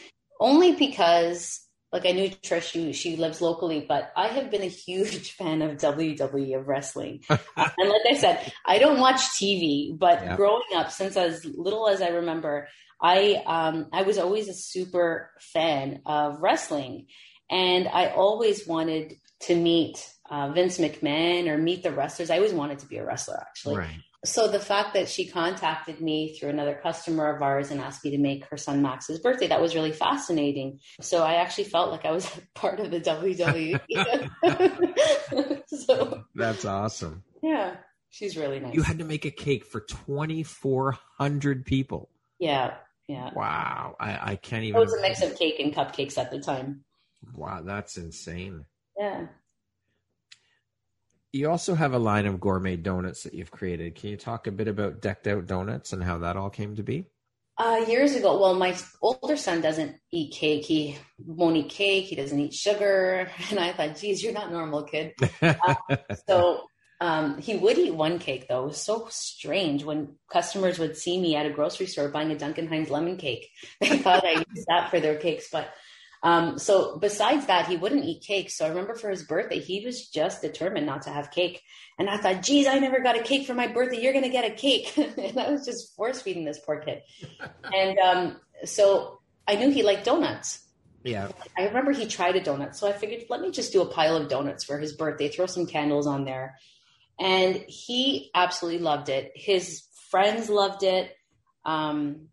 [0.40, 1.60] only because
[1.92, 5.60] like I knew Trish, she, she lives locally, but I have been a huge fan
[5.62, 7.20] of WWE of wrestling.
[7.28, 10.36] and like I said, I don't watch TV, but Yeah.
[10.36, 12.68] growing up, since as little as I remember,
[13.00, 17.06] I um, I was always a super fan of wrestling,
[17.50, 22.30] and I always wanted to meet uh, Vince McMahon or meet the wrestlers.
[22.30, 23.76] I always wanted to be a wrestler, actually.
[23.76, 24.00] Right.
[24.24, 28.12] So the fact that she contacted me through another customer of ours and asked me
[28.12, 30.78] to make her son Max's birthday, that was really fascinating.
[31.02, 33.80] So I actually felt like I was part of the WWE.
[35.66, 37.24] so That's awesome.
[37.42, 37.76] yeah,
[38.08, 38.74] she's really nice.
[38.74, 42.08] You had to make a cake for 2,400 people.
[42.38, 42.74] yeah,
[43.08, 43.30] yeah.
[43.34, 43.96] Wow.
[44.00, 44.80] I, I can't even.
[44.80, 46.84] It was a mix of cake and cupcakes at the time.
[47.34, 48.64] Wow, that's insane.
[48.96, 49.26] Yeah.
[51.32, 53.94] You also have a line of gourmet donuts that you've created.
[53.94, 56.82] Can you talk a bit about decked out donuts and how that all came to
[56.82, 57.06] be?
[57.56, 60.64] Uh, years ago, well, my older son doesn't eat cake.
[60.64, 62.04] He won't eat cake.
[62.04, 63.30] He doesn't eat sugar.
[63.50, 65.14] And I thought, geez, you're not normal, kid.
[66.28, 66.62] So
[67.00, 68.64] um, he would eat one cake, though.
[68.64, 72.38] It was so strange when customers would see me at a grocery store buying a
[72.38, 73.48] Duncan Hines lemon cake.
[73.80, 75.48] They thought I used that for their cakes.
[75.50, 75.68] But
[76.22, 78.50] um, so besides that, he wouldn't eat cake.
[78.50, 81.62] So I remember for his birthday, he was just determined not to have cake.
[81.98, 84.00] And I thought, geez, I never got a cake for my birthday.
[84.00, 84.96] You're going to get a cake.
[84.96, 87.02] and I was just force feeding this poor kid.
[87.64, 90.64] and um, so I knew he liked donuts.
[91.02, 91.28] yeah.
[91.58, 92.76] I remember he tried a donut.
[92.76, 95.46] So I figured, let me just do a pile of donuts for his birthday, throw
[95.46, 96.56] some candles on there.
[97.18, 99.32] And he absolutely loved it.
[99.34, 101.10] His friends loved it.
[101.64, 102.28] Um,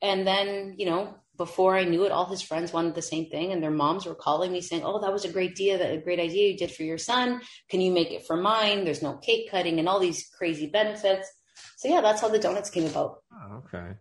[0.00, 3.52] and then, you know, before I knew it, all his friends wanted the same thing,
[3.52, 5.78] and their moms were calling me saying, "Oh, that was a great idea.
[5.78, 7.40] That a great idea you did for your son.
[7.68, 8.84] Can you make it for mine?
[8.84, 11.28] There's no cake cutting and all these crazy benefits."
[11.76, 13.22] So yeah, that's how the donuts came about.
[13.32, 13.94] Oh, okay.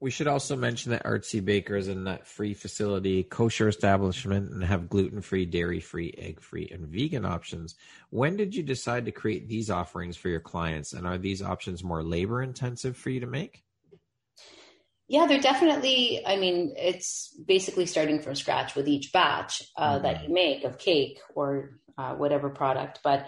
[0.00, 4.88] We should also mention that Artsy Baker is a nut-free facility, kosher establishment, and have
[4.88, 7.76] gluten-free, dairy-free, egg-free, and vegan options.
[8.10, 11.84] When did you decide to create these offerings for your clients, and are these options
[11.84, 13.62] more labor-intensive for you to make?
[15.08, 16.22] Yeah, they're definitely.
[16.24, 20.02] I mean, it's basically starting from scratch with each batch uh, mm-hmm.
[20.04, 23.00] that you make of cake or uh, whatever product.
[23.04, 23.26] But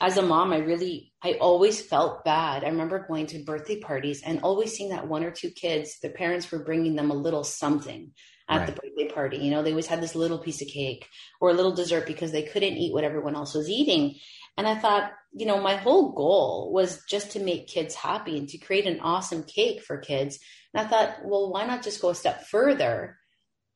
[0.00, 2.64] as a mom, I really, I always felt bad.
[2.64, 6.10] I remember going to birthday parties and always seeing that one or two kids, the
[6.10, 8.10] parents were bringing them a little something
[8.48, 8.66] at right.
[8.66, 9.38] the birthday party.
[9.38, 11.08] You know, they always had this little piece of cake
[11.40, 14.16] or a little dessert because they couldn't eat what everyone else was eating.
[14.56, 18.48] And I thought, you know, my whole goal was just to make kids happy and
[18.50, 20.38] to create an awesome cake for kids.
[20.72, 23.18] And I thought, well, why not just go a step further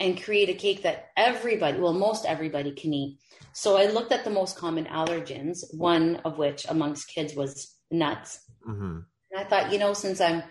[0.01, 3.19] and create a cake that everybody, well, most everybody can eat.
[3.53, 8.41] So I looked at the most common allergens, one of which amongst kids was nuts.
[8.69, 8.99] Mm-hmm.
[9.31, 10.45] And I thought, you know, since I'm,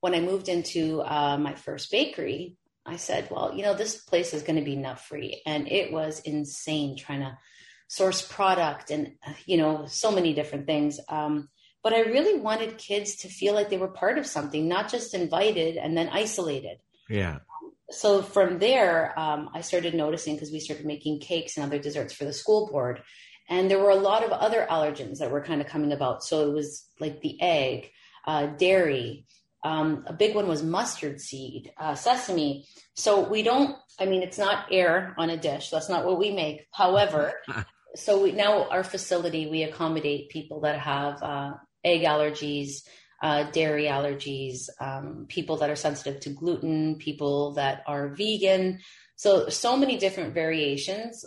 [0.00, 4.34] when I moved into uh, my first bakery, I said, well, you know, this place
[4.34, 5.42] is going to be nut free.
[5.46, 7.38] And it was insane trying to
[7.88, 11.00] source product and, you know, so many different things.
[11.08, 11.48] Um,
[11.82, 15.14] but I really wanted kids to feel like they were part of something, not just
[15.14, 16.78] invited and then isolated.
[17.08, 17.38] Yeah
[17.90, 22.12] so from there, um, I started noticing because we started making cakes and other desserts
[22.12, 23.02] for the school board.
[23.48, 26.22] And there were a lot of other allergens that were kind of coming about.
[26.22, 27.90] So it was like the egg,
[28.26, 29.24] uh, dairy.
[29.64, 32.66] Um, a big one was mustard seed, uh, sesame.
[32.94, 35.70] So we don't, I mean, it's not air on a dish.
[35.70, 36.66] That's not what we make.
[36.72, 37.32] However,
[37.94, 42.82] so we, now our facility, we accommodate people that have uh, egg allergies,
[43.22, 48.80] uh, dairy allergies, um, people that are sensitive to gluten, people that are vegan.
[49.16, 51.24] So, so many different variations.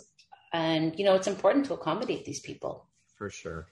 [0.52, 2.86] And, you know, it's important to accommodate these people.
[3.16, 3.66] For sure.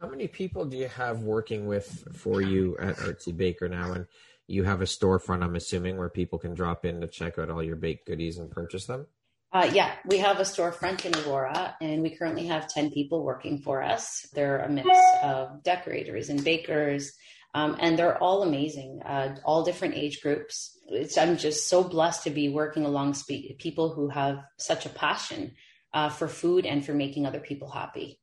[0.00, 3.92] How many people do you have working with for you at Artsy Baker now?
[3.92, 4.06] And
[4.46, 7.62] you have a storefront, I'm assuming, where people can drop in to check out all
[7.62, 9.06] your baked goodies and purchase them?
[9.52, 13.58] Uh, yeah, we have a storefront in Aurora, and we currently have 10 people working
[13.58, 14.26] for us.
[14.32, 14.88] They're a mix
[15.22, 17.12] of decorators and bakers,
[17.52, 20.78] um, and they're all amazing, uh, all different age groups.
[20.88, 24.88] It's, I'm just so blessed to be working along spe- people who have such a
[24.88, 25.52] passion
[25.92, 28.18] uh, for food and for making other people happy.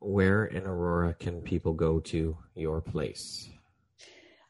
[0.00, 3.48] Where in Aurora can people go to your place?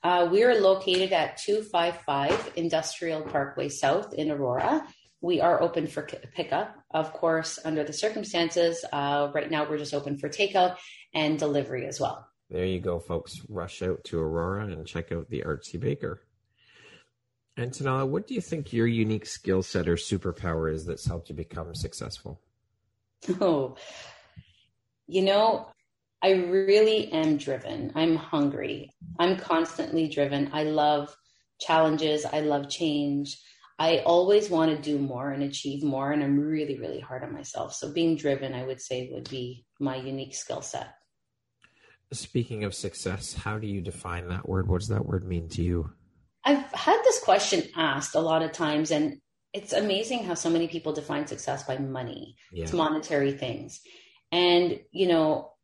[0.02, 4.84] Uh, we are located at 255 Industrial Parkway South in Aurora
[5.22, 6.02] we are open for
[6.34, 8.84] pickup, of course, under the circumstances.
[8.92, 10.76] Uh, right now, we're just open for takeout
[11.14, 12.28] and delivery as well.
[12.50, 13.40] There you go, folks.
[13.48, 16.20] Rush out to Aurora and check out the Artsy Baker.
[17.56, 21.28] And Antonella, what do you think your unique skill set or superpower is that's helped
[21.28, 22.40] you become successful?
[23.40, 23.76] Oh,
[25.06, 25.68] you know,
[26.20, 27.92] I really am driven.
[27.94, 28.90] I'm hungry.
[29.18, 30.50] I'm constantly driven.
[30.52, 31.14] I love
[31.60, 32.24] challenges.
[32.24, 33.38] I love change.
[33.82, 37.32] I always want to do more and achieve more, and I'm really, really hard on
[37.32, 37.74] myself.
[37.74, 40.94] So being driven, I would say, would be my unique skill set.
[42.12, 44.68] Speaking of success, how do you define that word?
[44.68, 45.90] What does that word mean to you?
[46.44, 49.20] I've had this question asked a lot of times, and
[49.52, 52.36] it's amazing how so many people define success by money.
[52.52, 52.62] Yeah.
[52.62, 53.80] It's monetary things.
[54.30, 55.54] And, you know,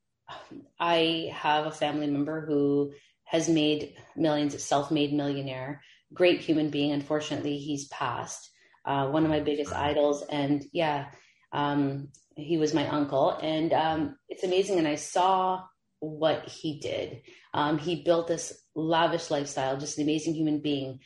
[0.81, 2.95] I have a family member who
[3.27, 6.93] has made millions, self made millionaire great human being.
[6.93, 8.51] Unfortunately, he's passed.
[8.85, 11.11] Uh, one of my biggest idols, and yeah,
[11.53, 14.79] um, he was my uncle, and um, it's amazing.
[14.79, 15.65] And I saw
[16.01, 17.23] what he did.
[17.53, 21.01] Um, he built this lavish lifestyle, just an amazing human being,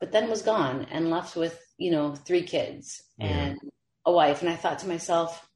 [0.00, 3.26] but then was gone and left with you know three kids yeah.
[3.26, 3.58] and
[4.06, 4.40] a wife.
[4.40, 5.46] And I thought to myself,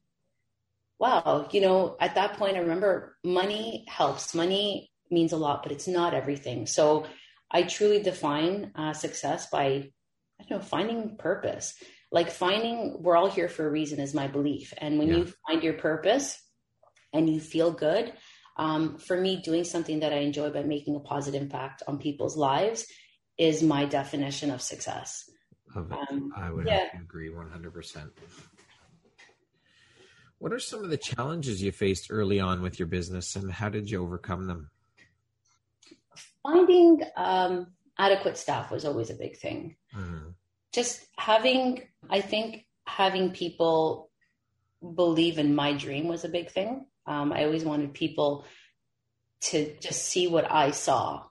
[0.99, 4.35] wow, you know, at that point, I remember money helps.
[4.35, 6.67] Money means a lot, but it's not everything.
[6.67, 7.07] So
[7.51, 9.89] I truly define uh, success by, I
[10.39, 11.73] don't know, finding purpose.
[12.11, 14.73] Like finding, we're all here for a reason is my belief.
[14.77, 15.17] And when yeah.
[15.17, 16.41] you find your purpose
[17.13, 18.13] and you feel good,
[18.57, 22.37] um, for me, doing something that I enjoy by making a positive impact on people's
[22.37, 22.85] lives
[23.37, 25.29] is my definition of success.
[25.75, 26.87] Um, I would yeah.
[26.99, 28.11] agree 100%.
[30.39, 33.69] What are some of the challenges you faced early on with your business and how
[33.69, 34.69] did you overcome them?
[36.43, 39.75] Finding um, adequate staff was always a big thing.
[39.95, 40.29] Mm-hmm.
[40.73, 44.09] Just having, I think, having people
[44.95, 46.85] believe in my dream was a big thing.
[47.05, 48.45] Um, I always wanted people
[49.41, 51.23] to just see what I saw.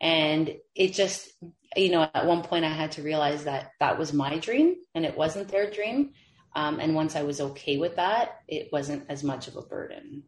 [0.00, 1.30] And it just,
[1.76, 5.04] you know, at one point I had to realize that that was my dream and
[5.04, 6.12] it wasn't their dream.
[6.54, 10.22] Um, and once I was okay with that, it wasn't as much of a burden.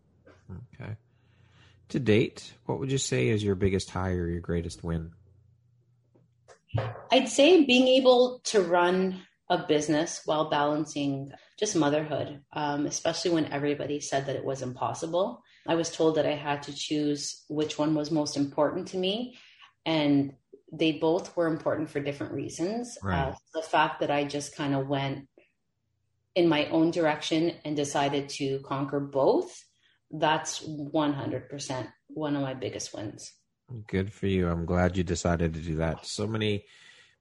[0.75, 0.97] Okay.
[1.91, 5.13] To date, what would you say is your biggest high or your greatest win?
[7.11, 13.47] I'd say being able to run a business while balancing just motherhood, um, especially when
[13.47, 15.43] everybody said that it was impossible.
[15.67, 19.39] I was told that I had to choose which one was most important to me.
[19.87, 20.35] And
[20.71, 22.99] they both were important for different reasons.
[23.03, 23.29] Right.
[23.29, 25.27] Uh, the fact that I just kind of went
[26.35, 29.65] in my own direction and decided to conquer both,
[30.11, 33.33] that's 100% one of my biggest wins.
[33.87, 34.49] Good for you.
[34.49, 36.07] I'm glad you decided to do that.
[36.07, 36.65] So many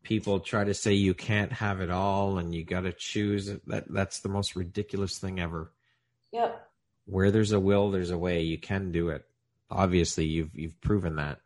[0.03, 3.85] people try to say you can't have it all and you got to choose that
[3.89, 5.73] that's the most ridiculous thing ever.
[6.31, 6.65] Yep.
[7.05, 8.41] Where there's a will, there's a way.
[8.41, 9.25] You can do it.
[9.69, 11.39] Obviously, you've you've proven that.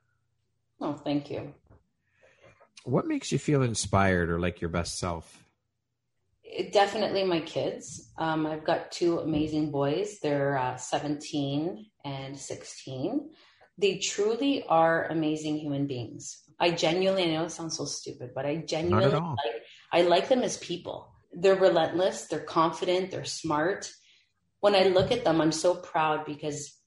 [0.80, 1.54] Oh, thank you.
[2.84, 5.41] What makes you feel inspired or like your best self?
[6.52, 8.12] It, definitely my kids.
[8.18, 10.20] Um, I've got two amazing boys.
[10.22, 13.30] They're uh, 17 and 16.
[13.78, 16.42] They truly are amazing human beings.
[16.60, 20.42] I genuinely, I know it sounds so stupid, but I genuinely like, I like them
[20.44, 21.12] as people.
[21.32, 22.28] They're relentless.
[22.28, 23.12] They're confident.
[23.12, 23.92] They're smart.
[24.60, 26.78] When I look at them, I'm so proud because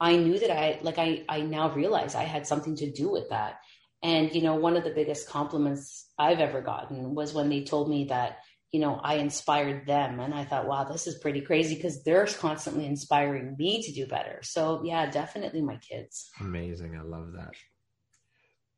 [0.00, 3.28] I knew that I, like, I, I now realize I had something to do with
[3.28, 3.60] that
[4.02, 7.90] and, you know, one of the biggest compliments I've ever gotten was when they told
[7.90, 8.38] me that,
[8.72, 10.20] you know, I inspired them.
[10.20, 14.06] And I thought, wow, this is pretty crazy because they're constantly inspiring me to do
[14.06, 14.40] better.
[14.42, 16.30] So, yeah, definitely my kids.
[16.40, 16.96] Amazing.
[16.96, 17.54] I love that.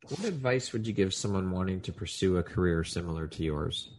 [0.08, 3.90] What advice would you give someone wanting to pursue a career similar to yours?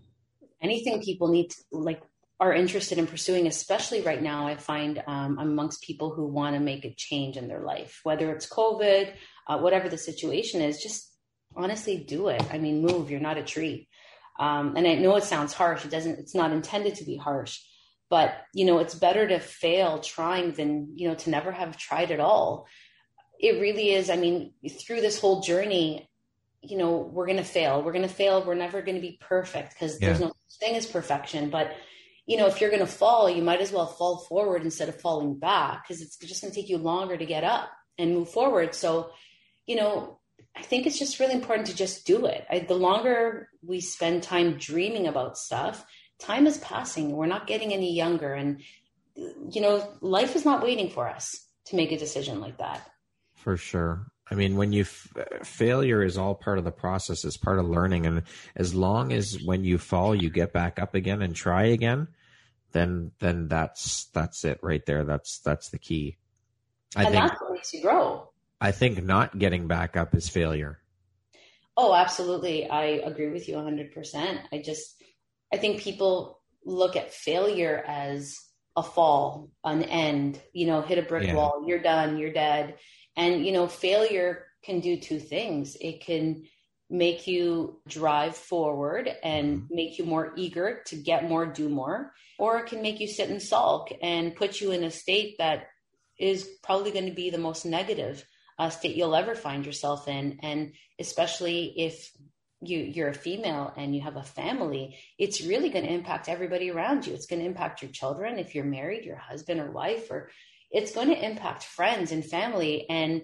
[0.62, 2.02] Anything people need to, like,
[2.40, 6.60] are interested in pursuing, especially right now, I find um, amongst people who want to
[6.60, 9.14] make a change in their life, whether it's COVID,
[9.48, 11.16] uh, whatever the situation is, just
[11.56, 12.44] honestly do it.
[12.52, 13.10] I mean, move.
[13.10, 13.88] You're not a tree.
[14.40, 15.86] Um, and I know it sounds harsh.
[15.86, 16.20] It doesn't.
[16.20, 17.60] It's not intended to be harsh,
[18.10, 22.12] but you know, it's better to fail trying than you know to never have tried
[22.12, 22.68] at all.
[23.40, 24.10] It really is.
[24.10, 26.10] I mean, through this whole journey,
[26.62, 27.84] you know, we're going to fail.
[27.84, 28.44] We're going to fail.
[28.44, 30.08] We're never going to be perfect because yeah.
[30.08, 31.50] there's no such thing as perfection.
[31.50, 31.74] But
[32.26, 35.00] you know, if you're going to fall, you might as well fall forward instead of
[35.00, 38.30] falling back because it's just going to take you longer to get up and move
[38.30, 38.74] forward.
[38.74, 39.12] So,
[39.68, 40.20] you know,
[40.56, 42.46] I think it's just really important to just do it.
[42.50, 45.86] I, the longer we spend time dreaming about stuff,
[46.20, 47.12] time is passing.
[47.12, 48.34] We're not getting any younger.
[48.34, 48.62] And,
[49.16, 52.88] you know, life is not waiting for us to make a decision like that.
[53.36, 54.08] For sure.
[54.30, 57.68] I mean, when you f- failure is all part of the process, is part of
[57.68, 58.24] learning, and
[58.56, 62.08] as long as when you fall, you get back up again and try again,
[62.72, 65.04] then then that's that's it right there.
[65.04, 66.18] That's that's the key.
[66.96, 68.30] I and think, that's what makes you grow.
[68.64, 70.80] I think not getting back up is failure.
[71.76, 72.70] Oh, absolutely.
[72.70, 74.40] I agree with you 100%.
[74.54, 75.04] I just,
[75.52, 78.40] I think people look at failure as
[78.78, 81.36] a fall, an end, you know, hit a brick yeah.
[81.36, 82.76] wall, you're done, you're dead.
[83.18, 85.76] And, you know, failure can do two things.
[85.82, 86.46] It can
[86.90, 89.76] make you drive forward and mm-hmm.
[89.76, 93.30] make you more eager to get more, do more, or it can make you sit
[93.30, 95.68] and sulk and put you in a state that
[96.18, 98.26] is probably going to be the most negative
[98.60, 100.40] uh, state you'll ever find yourself in.
[100.42, 102.12] And especially if
[102.62, 106.72] you, you're a female and you have a family, it's really going to impact everybody
[106.72, 107.14] around you.
[107.14, 110.30] It's going to impact your children if you're married, your husband or wife, or
[110.72, 112.90] it's going to impact friends and family.
[112.90, 113.24] And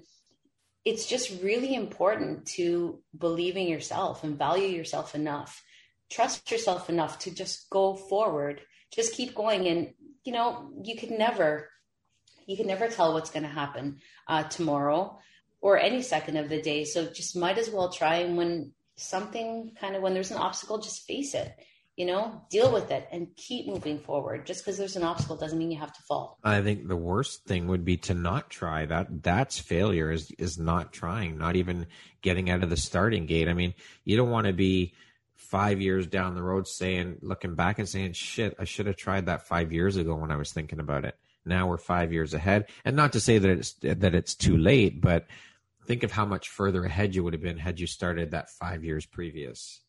[0.86, 5.64] it's just really important to believe in yourself and value yourself enough,
[6.10, 8.62] trust yourself enough to just go forward,
[8.94, 9.68] just keep going.
[9.68, 11.70] And, you know, you could never
[12.50, 15.20] you can never tell what's going to happen uh, tomorrow
[15.62, 16.84] or any second of the day.
[16.84, 18.16] So just might as well try.
[18.16, 21.54] And when something kind of, when there's an obstacle, just face it,
[21.96, 24.48] you know, deal with it and keep moving forward.
[24.48, 26.40] Just because there's an obstacle doesn't mean you have to fall.
[26.44, 29.22] I think the worst thing would be to not try that.
[29.22, 31.86] That's failure is, is not trying, not even
[32.24, 33.48] getting out of the starting gate.
[33.48, 33.76] I mean,
[34.06, 34.96] you don't want to be,
[35.36, 39.26] five years down the road saying looking back and saying shit i should have tried
[39.28, 41.16] that five years ago when i was thinking about it
[41.50, 42.68] now we're five years ahead.
[42.86, 45.28] And not to say that it's that it's too late, but
[45.86, 48.84] think of how much further ahead you would have been had you started that five
[48.84, 49.82] years previous.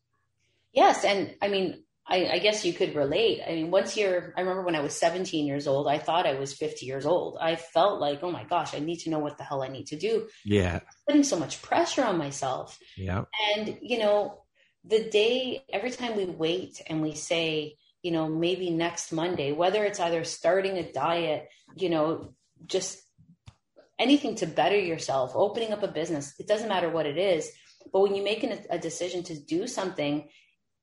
[0.72, 3.40] Yes, and I mean, I, I, guess you could relate.
[3.46, 6.34] I mean, once you're, I remember when I was 17 years old, I thought I
[6.34, 7.38] was 50 years old.
[7.40, 9.88] I felt like, oh my gosh, I need to know what the hell I need
[9.88, 10.26] to do.
[10.44, 10.80] Yeah.
[11.06, 12.78] Putting so much pressure on myself.
[12.96, 13.24] Yeah.
[13.56, 14.42] And, you know,
[14.84, 19.84] the day, every time we wait and we say, you know, maybe next Monday, whether
[19.84, 22.34] it's either starting a diet, you know,
[22.66, 23.00] just
[23.98, 27.50] anything to better yourself, opening up a business, it doesn't matter what it is.
[27.92, 30.28] But when you make an, a decision to do something,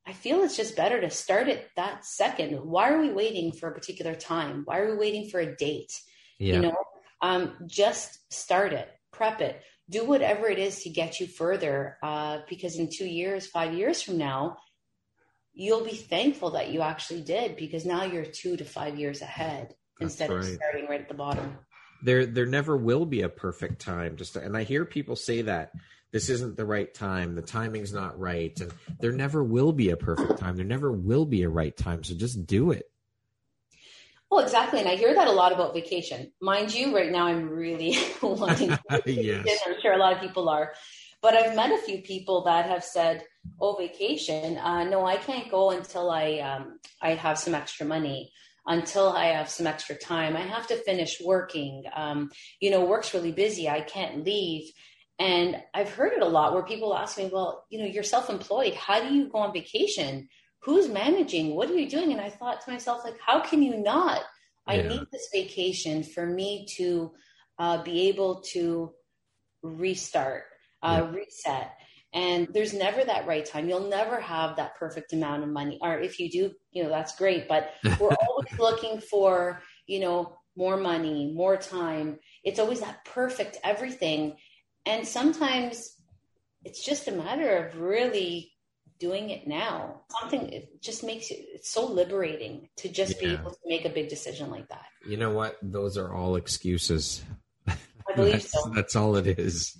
[0.05, 2.53] I feel it's just better to start it that second.
[2.53, 4.61] Why are we waiting for a particular time?
[4.65, 5.91] Why are we waiting for a date?
[6.39, 6.55] Yeah.
[6.55, 6.75] You know,
[7.21, 11.97] um, just start it, prep it, do whatever it is to get you further.
[12.01, 14.57] Uh, because in two years, five years from now,
[15.57, 19.73] you'll be thankful that you actually did because now you're two to five years ahead
[19.99, 20.39] That's instead right.
[20.39, 21.57] of starting right at the bottom.
[22.03, 24.17] There, there never will be a perfect time.
[24.17, 25.71] Just, and I hear people say that
[26.11, 29.97] this isn't the right time, the timing's not right, and there never will be a
[29.97, 30.55] perfect time.
[30.55, 32.03] There never will be a right time.
[32.03, 32.85] So just do it.
[34.29, 34.79] Well, exactly.
[34.79, 36.31] And I hear that a lot about vacation.
[36.39, 39.59] Mind you, right now I'm really wanting to yes.
[39.65, 40.73] I'm sure a lot of people are.
[41.21, 43.23] But I've met a few people that have said,
[43.59, 44.57] "Oh, vacation?
[44.57, 48.31] Uh, no, I can't go until I um, I have some extra money,
[48.65, 50.35] until I have some extra time.
[50.35, 51.83] I have to finish working.
[51.95, 52.29] Um,
[52.59, 53.69] you know, work's really busy.
[53.69, 54.71] I can't leave."
[55.19, 58.75] And I've heard it a lot where people ask me, "Well, you know, you're self-employed.
[58.75, 60.29] How do you go on vacation?
[60.61, 61.55] Who's managing?
[61.55, 64.21] What are you doing?" And I thought to myself, like, how can you not?
[64.67, 64.73] Yeah.
[64.73, 67.13] I need this vacation for me to
[67.57, 68.93] uh, be able to
[69.63, 70.43] restart
[70.83, 71.17] uh, yeah.
[71.17, 71.71] reset.
[72.13, 73.67] And there's never that right time.
[73.67, 75.77] You'll never have that perfect amount of money.
[75.81, 77.47] Or if you do, you know, that's great.
[77.47, 82.19] But we're always looking for, you know, more money, more time.
[82.43, 84.37] It's always that perfect everything.
[84.85, 85.95] And sometimes
[86.63, 88.51] it's just a matter of really
[88.99, 90.01] doing it now.
[90.19, 93.27] Something it just makes it it's so liberating to just yeah.
[93.27, 94.85] be able to make a big decision like that.
[95.05, 95.57] You know what?
[95.61, 97.23] Those are all excuses.
[97.67, 97.75] I
[98.15, 98.71] believe that's, so.
[98.73, 99.77] That's all it is.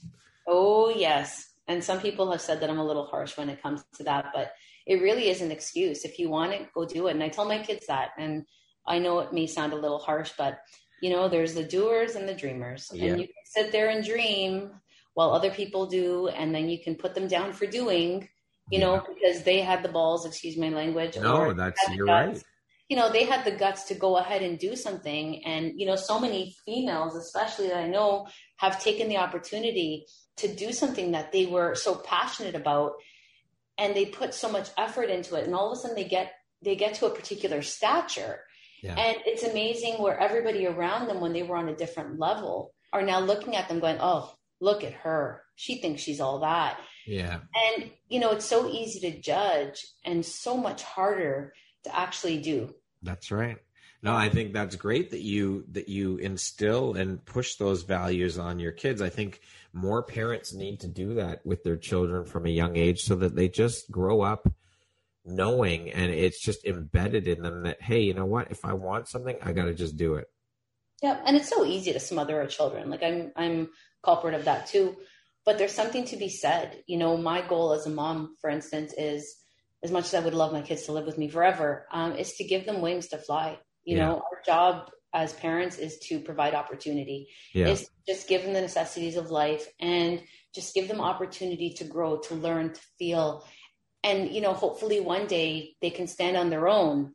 [0.48, 1.48] Oh, yes.
[1.68, 4.28] And some people have said that I'm a little harsh when it comes to that,
[4.34, 4.54] but
[4.86, 6.06] it really is an excuse.
[6.06, 7.12] If you want it, go do it.
[7.12, 8.12] And I tell my kids that.
[8.18, 8.46] And
[8.86, 10.60] I know it may sound a little harsh, but
[11.02, 12.90] you know, there's the doers and the dreamers.
[12.94, 13.12] Yeah.
[13.12, 14.72] And you can sit there and dream
[15.14, 18.30] while other people do, and then you can put them down for doing,
[18.72, 18.86] you yeah.
[18.86, 21.18] know, because they had the balls, excuse my language.
[21.18, 22.42] No, that's you're right
[22.90, 25.44] you know, they had the guts to go ahead and do something.
[25.46, 30.06] And, you know, so many females, especially that I know, have taken the opportunity
[30.38, 32.94] to do something that they were so passionate about
[33.78, 35.46] and they put so much effort into it.
[35.46, 36.32] And all of a sudden they get,
[36.62, 38.42] they get to a particular stature.
[38.82, 38.96] Yeah.
[38.96, 43.02] And it's amazing where everybody around them, when they were on a different level, are
[43.02, 45.44] now looking at them going, oh, look at her.
[45.56, 46.80] She thinks she's all that.
[47.06, 47.40] Yeah.
[47.76, 52.74] And, you know, it's so easy to judge and so much harder to actually do.
[53.02, 53.58] That's right.
[54.04, 58.60] No, I think that's great that you that you instill and push those values on
[58.60, 59.02] your kids.
[59.02, 59.42] I think
[59.74, 63.36] more parents need to do that with their children from a young age so that
[63.36, 64.48] they just grow up
[65.26, 68.52] knowing and it's just embedded in them that hey, you know what?
[68.52, 70.28] If I want something, I got to just do it.
[71.02, 72.90] Yeah, and it's so easy to smother our children.
[72.90, 73.70] Like I'm I'm
[74.04, 74.96] culprit of that too.
[75.46, 76.84] But there's something to be said.
[76.88, 79.36] You know, my goal as a mom, for instance, is
[79.84, 82.34] as much as I would love my kids to live with me forever, um, is
[82.36, 83.58] to give them wings to fly.
[83.88, 84.08] You yeah.
[84.08, 87.70] know, our job as parents is to provide opportunity, yeah.
[87.70, 90.22] is just give them the necessities of life and
[90.54, 93.48] just give them opportunity to grow, to learn, to feel.
[94.04, 97.14] And, you know, hopefully one day they can stand on their own.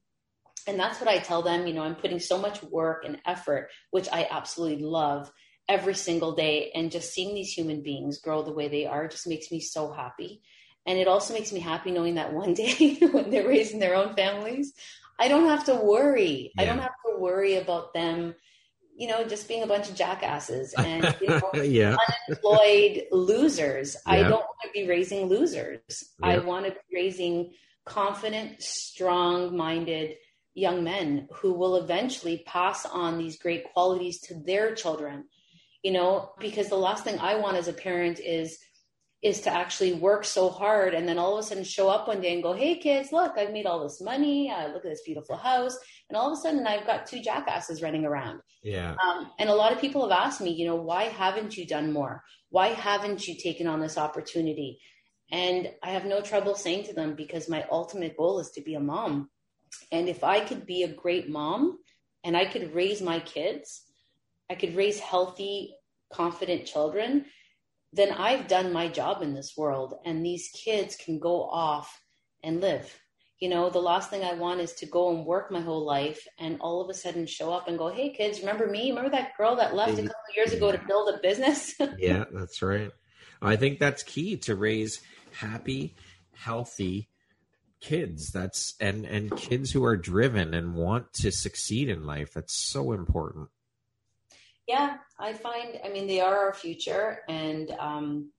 [0.67, 1.67] And that's what I tell them.
[1.67, 5.31] You know, I'm putting so much work and effort, which I absolutely love
[5.69, 6.71] every single day.
[6.75, 9.93] And just seeing these human beings grow the way they are just makes me so
[9.93, 10.41] happy.
[10.87, 14.15] And it also makes me happy knowing that one day when they're raising their own
[14.15, 14.73] families,
[15.19, 16.53] I don't have to worry.
[16.55, 16.63] Yeah.
[16.63, 18.35] I don't have to worry about them,
[18.97, 21.97] you know, just being a bunch of jackasses and you know, yeah.
[22.29, 23.97] unemployed losers.
[24.07, 24.13] Yeah.
[24.13, 25.81] I don't want to be raising losers.
[26.23, 27.53] I want to be raising
[27.85, 30.17] confident, strong minded
[30.55, 35.25] young men who will eventually pass on these great qualities to their children.
[35.83, 38.59] You know, because the last thing I want as a parent is
[39.23, 42.21] is to actually work so hard and then all of a sudden show up one
[42.21, 44.51] day and go, Hey kids, look, I've made all this money.
[44.51, 45.79] I look at this beautiful house.
[46.09, 48.41] And all of a sudden I've got two jackasses running around.
[48.65, 48.97] Yeah.
[49.05, 51.93] Um, and a lot of people have asked me, you know, why haven't you done
[51.93, 52.23] more?
[52.51, 54.81] Why haven't you taken on this opportunity?
[55.31, 58.75] And I have no trouble saying to them because my ultimate goal is to be
[58.75, 59.31] a mom.
[59.93, 61.79] And if I could be a great mom
[62.25, 63.83] and I could raise my kids,
[64.51, 65.75] I could raise healthy,
[66.13, 67.25] confident children
[67.93, 72.01] then I've done my job in this world and these kids can go off
[72.43, 72.99] and live.
[73.39, 76.27] You know, the last thing I want is to go and work my whole life
[76.39, 78.91] and all of a sudden show up and go, Hey kids, remember me?
[78.91, 81.75] Remember that girl that left a couple of years ago to build a business?
[81.99, 82.91] yeah, that's right.
[83.43, 85.01] I think that's key to raise
[85.33, 85.97] happy,
[86.35, 87.09] healthy
[87.81, 88.31] kids.
[88.31, 92.33] That's and and kids who are driven and want to succeed in life.
[92.33, 93.49] That's so important
[94.67, 97.21] yeah, I find, I mean, they are our future.
[97.29, 98.31] And um,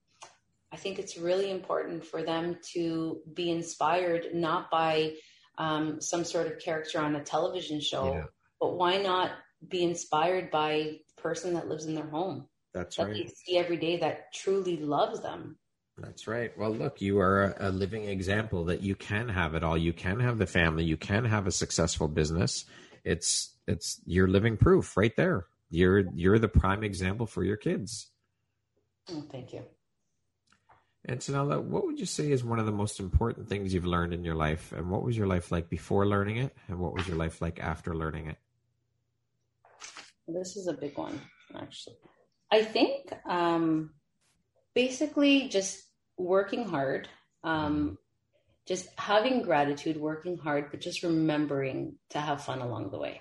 [0.72, 5.14] I think it's really important for them to be inspired not by
[5.58, 8.24] um, some sort of character on a television show, yeah.
[8.60, 9.32] but why not
[9.68, 12.48] be inspired by the person that lives in their home?
[12.72, 13.14] That's that right.
[13.14, 15.56] They see every day that truly loves them.
[15.96, 16.56] That's right.
[16.58, 19.78] Well, look, you are a, a, living example that you can have it all.
[19.78, 20.82] You can have the family.
[20.82, 22.64] You can have a successful business.
[23.04, 25.46] It's it's you're living proof right there.
[25.70, 28.10] You're you're the prime example for your kids.
[29.10, 29.64] Oh, thank you.
[31.08, 34.24] Antonella, what would you say is one of the most important things you've learned in
[34.24, 34.72] your life?
[34.72, 36.56] And what was your life like before learning it?
[36.68, 38.38] And what was your life like after learning it?
[40.26, 41.20] This is a big one,
[41.54, 41.96] actually.
[42.50, 43.90] I think um,
[44.74, 45.84] basically just
[46.16, 47.08] working hard,
[47.42, 47.98] um,
[48.66, 53.20] just having gratitude, working hard, but just remembering to have fun along the way.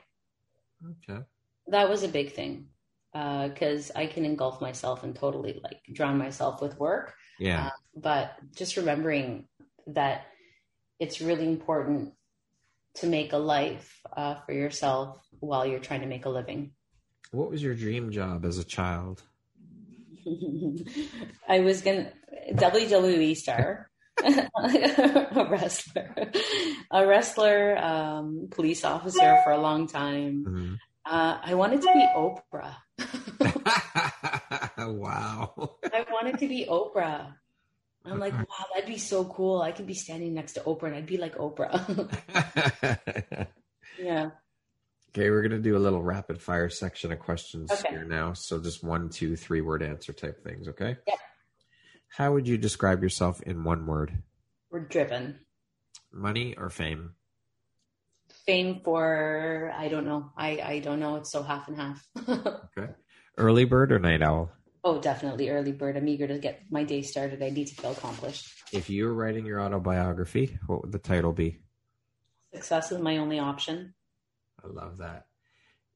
[1.09, 1.19] Okay.
[1.67, 2.67] That was a big thing
[3.13, 7.13] because uh, I can engulf myself and totally like drown myself with work.
[7.39, 7.67] Yeah.
[7.67, 9.47] Uh, but just remembering
[9.87, 10.25] that
[10.99, 12.13] it's really important
[12.95, 16.71] to make a life uh, for yourself while you're trying to make a living.
[17.31, 19.23] What was your dream job as a child?
[21.49, 22.11] I was gonna
[22.51, 23.89] WWE star,
[24.23, 26.31] a wrestler,
[26.91, 30.45] a wrestler, um, police officer for a long time.
[30.47, 30.73] Mm-hmm.
[31.05, 32.75] Uh, I wanted to be Oprah.
[34.77, 35.77] wow.
[35.93, 37.33] I wanted to be Oprah.
[38.05, 39.61] I'm like, wow, that'd be so cool.
[39.61, 41.77] I could be standing next to Oprah and I'd be like Oprah.
[43.99, 44.29] yeah.
[45.09, 47.89] Okay, we're gonna do a little rapid fire section of questions okay.
[47.89, 48.33] here now.
[48.33, 50.97] So just one, two, three word answer type things, okay?
[51.07, 51.19] Yep.
[52.07, 54.23] How would you describe yourself in one word?
[54.71, 55.39] We're driven.
[56.11, 57.11] Money or fame?
[58.45, 60.31] Fame for I don't know.
[60.37, 61.15] I I don't know.
[61.15, 62.05] It's so half and half.
[62.27, 62.93] okay.
[63.37, 64.51] Early bird or night owl?
[64.83, 65.95] Oh, definitely early bird.
[65.95, 67.41] I'm eager to get my day started.
[67.41, 68.47] I need to feel accomplished.
[68.73, 71.61] If you were writing your autobiography, what would the title be?
[72.53, 73.93] Success is my only option.
[74.63, 75.27] I love that.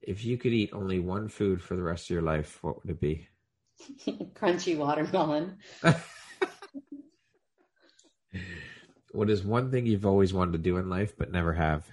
[0.02, 2.92] If you could eat only one food for the rest of your life, what would
[2.92, 3.28] it be?
[4.36, 5.58] Crunchy watermelon.
[9.12, 11.86] what is one thing you've always wanted to do in life but never have?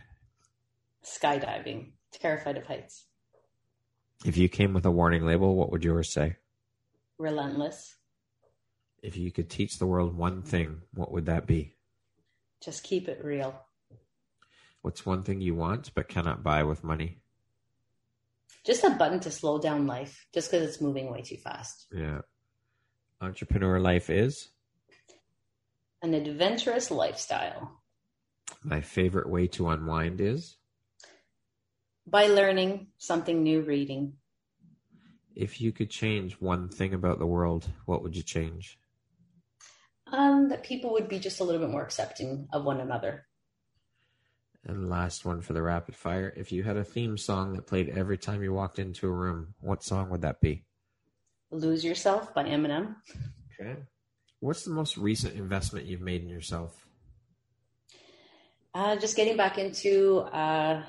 [1.05, 1.92] Skydiving.
[2.12, 3.05] Terrified of heights.
[4.24, 6.36] If you came with a warning label, what would yours say?
[7.18, 7.96] Relentless.
[9.02, 11.74] If you could teach the world one thing, what would that be?
[12.62, 13.55] Just keep it real.
[14.80, 17.18] What's one thing you want but cannot buy with money?
[18.64, 21.86] Just a button to slow down life, just because it's moving way too fast.
[21.92, 22.20] Yeah.
[23.20, 24.48] Entrepreneur life is?
[26.02, 27.82] An adventurous lifestyle.
[28.62, 30.57] My favorite way to unwind is?
[32.07, 34.14] By learning something new, reading.
[35.34, 38.78] If you could change one thing about the world, what would you change?
[40.12, 43.26] Um, that people would be just a little bit more accepting of one another.
[44.66, 46.32] And last one for the rapid fire.
[46.36, 49.55] If you had a theme song that played every time you walked into a room,
[49.61, 50.64] what song would that be?
[51.50, 52.96] Lose Yourself by Eminem.
[53.61, 53.76] Okay.
[54.40, 56.86] What's the most recent investment you've made in yourself?
[58.74, 60.82] Uh, just getting back into uh,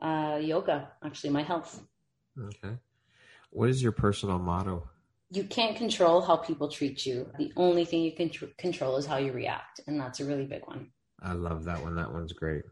[0.00, 1.82] uh, yoga, actually, my health.
[2.38, 2.76] Okay.
[3.50, 4.88] What is your personal motto?
[5.30, 7.30] You can't control how people treat you.
[7.38, 9.80] The only thing you can tr- control is how you react.
[9.86, 10.90] And that's a really big one.
[11.22, 11.96] I love that one.
[11.96, 12.62] That one's great.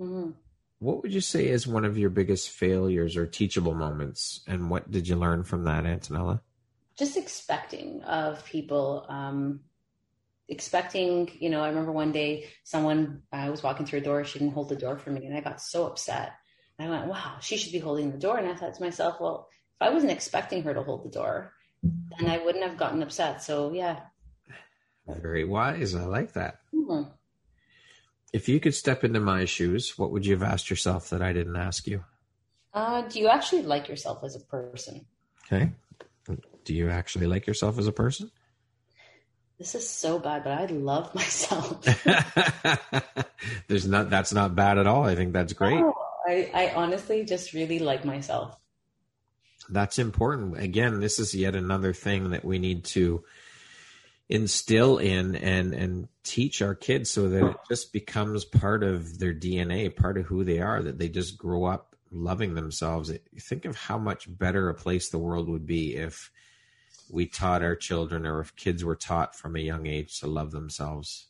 [0.00, 0.32] Mm-hmm.
[0.78, 4.42] What would you say is one of your biggest failures or teachable moments?
[4.46, 6.40] And what did you learn from that, Antonella?
[6.98, 9.06] Just expecting of people.
[9.08, 9.60] Um,
[10.48, 14.38] expecting, you know, I remember one day someone, I was walking through a door, she
[14.38, 16.32] didn't hold the door for me, and I got so upset.
[16.78, 18.38] I went, wow, she should be holding the door.
[18.38, 19.48] And I thought to myself, well,
[19.80, 21.52] if I wasn't expecting her to hold the door,
[21.82, 23.42] then I wouldn't have gotten upset.
[23.42, 24.00] So, yeah.
[25.06, 25.94] Very wise.
[25.94, 26.60] I like that.
[26.74, 27.10] Mm-hmm.
[28.32, 31.32] If you could step into my shoes, what would you have asked yourself that I
[31.32, 32.04] didn't ask you?
[32.74, 35.06] Uh, do you actually like yourself as a person?
[35.46, 35.70] Okay.
[36.64, 38.30] Do you actually like yourself as a person?
[39.58, 41.82] This is so bad, but I love myself.
[43.68, 45.04] There's not that's not bad at all.
[45.04, 45.80] I think that's great.
[45.80, 45.94] Oh,
[46.26, 48.58] I, I honestly just really like myself.
[49.68, 50.58] That's important.
[50.58, 53.24] Again, this is yet another thing that we need to
[54.28, 59.34] instill in and and teach our kids so that it just becomes part of their
[59.34, 63.12] DNA, part of who they are, that they just grow up loving themselves.
[63.40, 66.30] Think of how much better a place the world would be if
[67.08, 70.50] we taught our children or if kids were taught from a young age to love
[70.50, 71.26] themselves.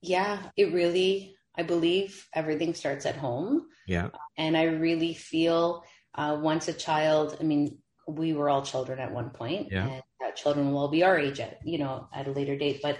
[0.00, 3.66] Yeah, it really, I believe everything starts at home.
[3.86, 4.10] Yeah.
[4.36, 5.84] And I really feel
[6.14, 9.88] uh, once a child, I mean, we were all children at one point, Yeah.
[9.88, 10.02] and
[10.36, 12.80] children will be our age at you know at a later date.
[12.82, 12.98] But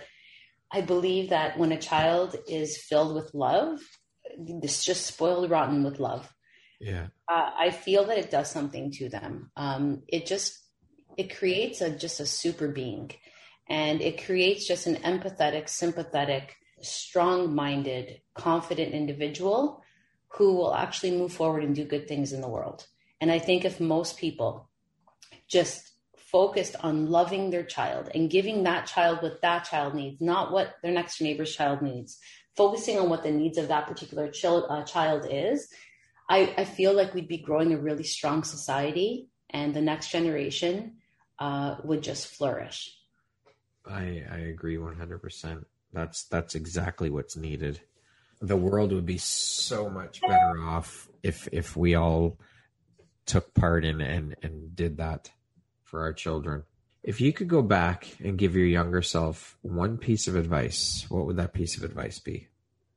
[0.72, 3.80] I believe that when a child is filled with love,
[4.24, 6.32] it's just spoiled rotten with love.
[6.80, 7.08] Yeah.
[7.28, 9.50] Uh, I feel that it does something to them.
[9.56, 10.58] Um, it just
[11.16, 13.10] it creates a just a super being,
[13.68, 19.82] and it creates just an empathetic, sympathetic, strong-minded, confident individual
[20.28, 22.86] who will actually move forward and do good things in the world.
[23.20, 24.68] And I think if most people
[25.48, 30.50] just focused on loving their child and giving that child what that child needs, not
[30.50, 32.18] what their next neighbor's child needs,
[32.56, 35.68] focusing on what the needs of that particular child, uh, child is,
[36.28, 40.96] I, I feel like we'd be growing a really strong society and the next generation
[41.38, 42.96] uh, would just flourish.
[43.86, 45.64] I I agree 100%.
[45.94, 47.80] That's that's exactly what's needed.
[48.40, 52.38] The world would be so much better off if if we all
[53.26, 55.30] took part in and and did that
[55.84, 56.64] for our children.
[57.04, 61.26] If you could go back and give your younger self one piece of advice, what
[61.26, 62.48] would that piece of advice be?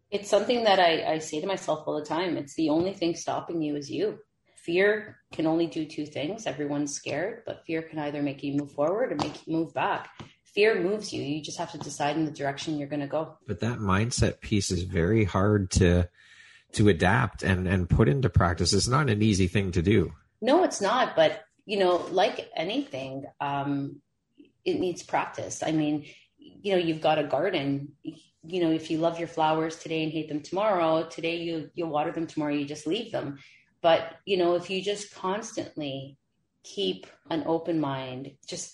[0.09, 2.37] It's something that I, I say to myself all the time.
[2.37, 4.19] It's the only thing stopping you is you.
[4.55, 6.47] Fear can only do two things.
[6.47, 10.09] Everyone's scared, but fear can either make you move forward or make you move back.
[10.57, 11.21] Fear moves you.
[11.21, 13.37] You just have to decide in the direction you're going to go.
[13.45, 16.09] But that mindset piece is very hard to
[16.71, 18.73] to adapt and and put into practice.
[18.73, 20.13] It's not an easy thing to do.
[20.41, 21.15] No, it's not.
[21.15, 24.01] But you know, like anything, um,
[24.65, 25.61] it needs practice.
[25.61, 26.07] I mean,
[26.39, 27.89] you know, you've got a garden.
[28.01, 31.85] You know, if you love your flowers today and hate them tomorrow, today you you
[31.85, 33.37] water them, tomorrow you just leave them.
[33.83, 36.17] But you know, if you just constantly
[36.63, 38.73] keep an open mind, just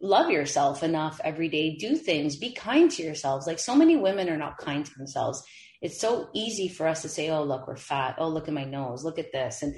[0.00, 3.46] love yourself enough every day, do things, be kind to yourselves.
[3.46, 5.42] Like so many women are not kind to themselves.
[5.82, 8.16] It's so easy for us to say, "Oh, look, we're fat.
[8.18, 9.04] Oh, look at my nose.
[9.04, 9.74] Look at this." And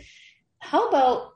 [0.61, 1.33] how about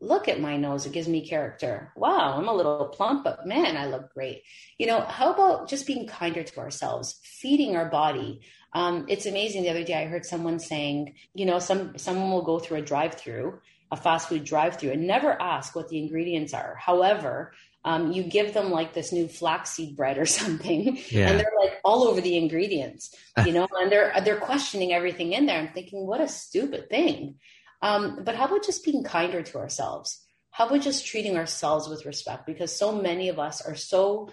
[0.00, 3.78] look at my nose it gives me character wow i'm a little plump but man
[3.78, 4.42] i look great
[4.78, 8.40] you know how about just being kinder to ourselves feeding our body
[8.74, 12.42] um, it's amazing the other day i heard someone saying you know some someone will
[12.42, 13.58] go through a drive through
[13.90, 17.54] a fast food drive through and never ask what the ingredients are however
[17.86, 21.28] um, you give them like this new flaxseed bread or something Yeah.
[21.30, 23.14] and they're like all over the ingredients
[23.46, 27.36] you know and they're they're questioning everything in there and thinking what a stupid thing
[27.82, 30.24] um, but how about just being kinder to ourselves?
[30.50, 32.46] How about just treating ourselves with respect?
[32.46, 34.30] Because so many of us are so,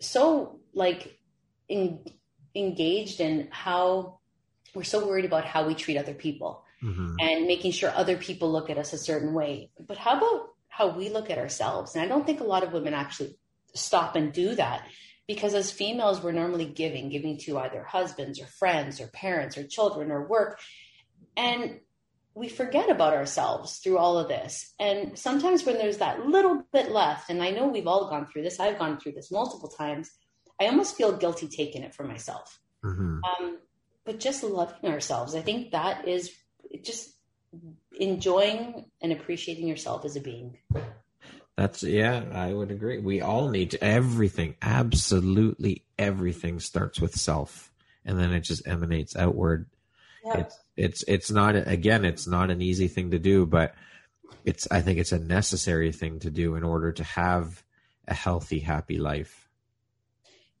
[0.00, 1.18] so like
[1.66, 2.04] in,
[2.54, 4.18] engaged in how
[4.74, 7.16] we're so worried about how we treat other people Mhm.
[7.18, 9.70] and making sure other people look at us a certain way.
[9.80, 11.94] But how about how we look at ourselves?
[11.94, 13.36] And I don't think a lot of women actually
[13.74, 14.84] stop and do that
[15.28, 19.64] because as females, we're normally giving, giving to either husbands or friends or parents or
[19.64, 20.58] children or work.
[21.36, 21.78] And
[22.34, 24.74] we forget about ourselves through all of this.
[24.80, 28.42] And sometimes when there's that little bit left, and I know we've all gone through
[28.42, 30.10] this, I've gone through this multiple times,
[30.60, 32.60] I almost feel guilty taking it for myself.
[32.84, 33.20] Mhm.
[33.22, 33.58] Um,
[34.04, 36.32] but just loving ourselves, I think that is
[36.82, 37.13] just
[38.00, 40.58] enjoying and appreciating yourself as a being.
[41.56, 42.98] That's yeah, I would agree.
[42.98, 47.70] We all need to everything, absolutely everything starts with self
[48.04, 49.66] and then it just emanates outward.
[50.26, 53.74] It's it's it's not again, it's not an easy thing to do, but
[54.44, 57.62] it's I think it's a necessary thing to do in order to have
[58.08, 59.48] a healthy, happy life.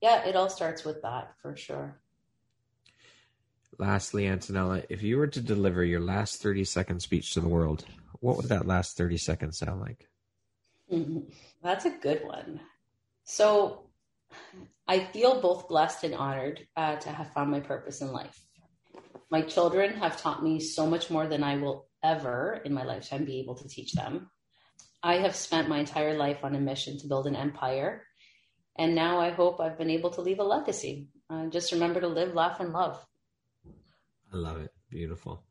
[0.00, 1.98] yeah, it all starts with that for sure.
[3.78, 7.84] Lastly, Antonella, if you were to deliver your last 30 second speech to the world,
[8.20, 10.08] what would that last 30 seconds sound like?
[11.62, 12.60] That's a good one.
[13.24, 13.86] So
[14.86, 18.38] I feel both blessed and honored uh, to have found my purpose in life.
[19.30, 23.24] My children have taught me so much more than I will ever in my lifetime
[23.24, 24.30] be able to teach them.
[25.02, 28.02] I have spent my entire life on a mission to build an empire.
[28.78, 31.08] And now I hope I've been able to leave a legacy.
[31.30, 33.04] Uh, just remember to live, laugh, and love.
[34.34, 34.72] I love it.
[34.90, 35.44] Beautiful.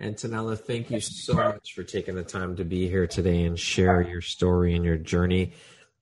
[0.00, 4.00] Antonella, thank you so much for taking the time to be here today and share
[4.00, 5.52] your story and your journey.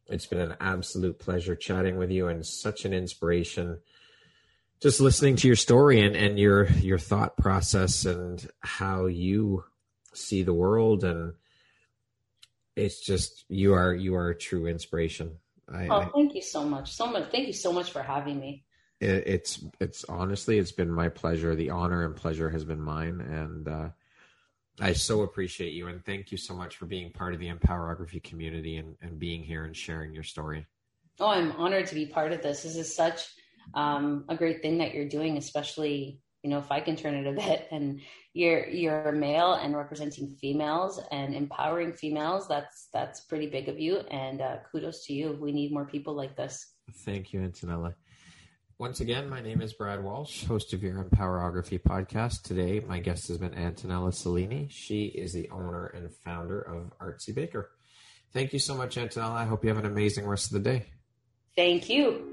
[0.06, 3.80] It's been an absolute pleasure chatting with you and such an inspiration.
[4.80, 9.64] Just listening to your story and, and your your thought process and how you
[10.14, 11.34] see the world and
[12.76, 15.38] it's just you are you are a true inspiration.
[15.72, 16.92] I, Oh, thank you so much.
[16.92, 17.30] So much.
[17.30, 18.64] Thank you so much for having me.
[19.02, 23.20] It, it's it's honestly it's been my pleasure the honor and pleasure has been mine
[23.20, 23.88] and uh,
[24.80, 28.22] i so appreciate you and thank you so much for being part of the empowerography
[28.22, 30.66] community and, and being here and sharing your story
[31.20, 32.62] Oh, I'm honored to be part of this.
[32.62, 33.28] This is such
[33.74, 37.26] um, a great thing that you're doing, especially you know, if I can turn it
[37.28, 38.00] a bit and
[38.32, 43.78] you're you're a male and representing females and empowering females, that's that's pretty big of
[43.78, 43.98] you.
[44.10, 45.38] And uh, kudos to you.
[45.40, 46.74] We need more people like this.
[47.04, 47.94] Thank you, Antonella.
[48.82, 52.42] Once again, my name is Brad Walsh, host of your Empowerography podcast.
[52.42, 54.66] Today, my guest has been Antonella Cellini.
[54.72, 57.70] She is the owner and founder of Artsy Baker.
[58.32, 59.34] Thank you so much, Antonella.
[59.34, 60.86] I hope you have an amazing rest of the day.
[61.54, 62.28] Thank you.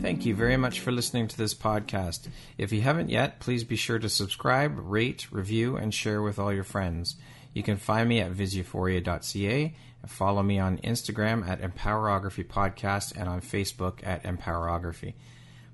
[0.00, 2.28] Thank you very much for listening to this podcast.
[2.56, 6.50] If you haven't yet, please be sure to subscribe, rate, review, and share with all
[6.50, 7.16] your friends.
[7.56, 13.30] You can find me at visuphoria.ca and follow me on Instagram at Empowerography Podcast and
[13.30, 15.14] on Facebook at Empowerography.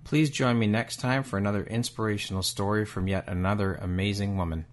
[0.05, 4.67] Please join me next time for another inspirational story from yet another amazing woman.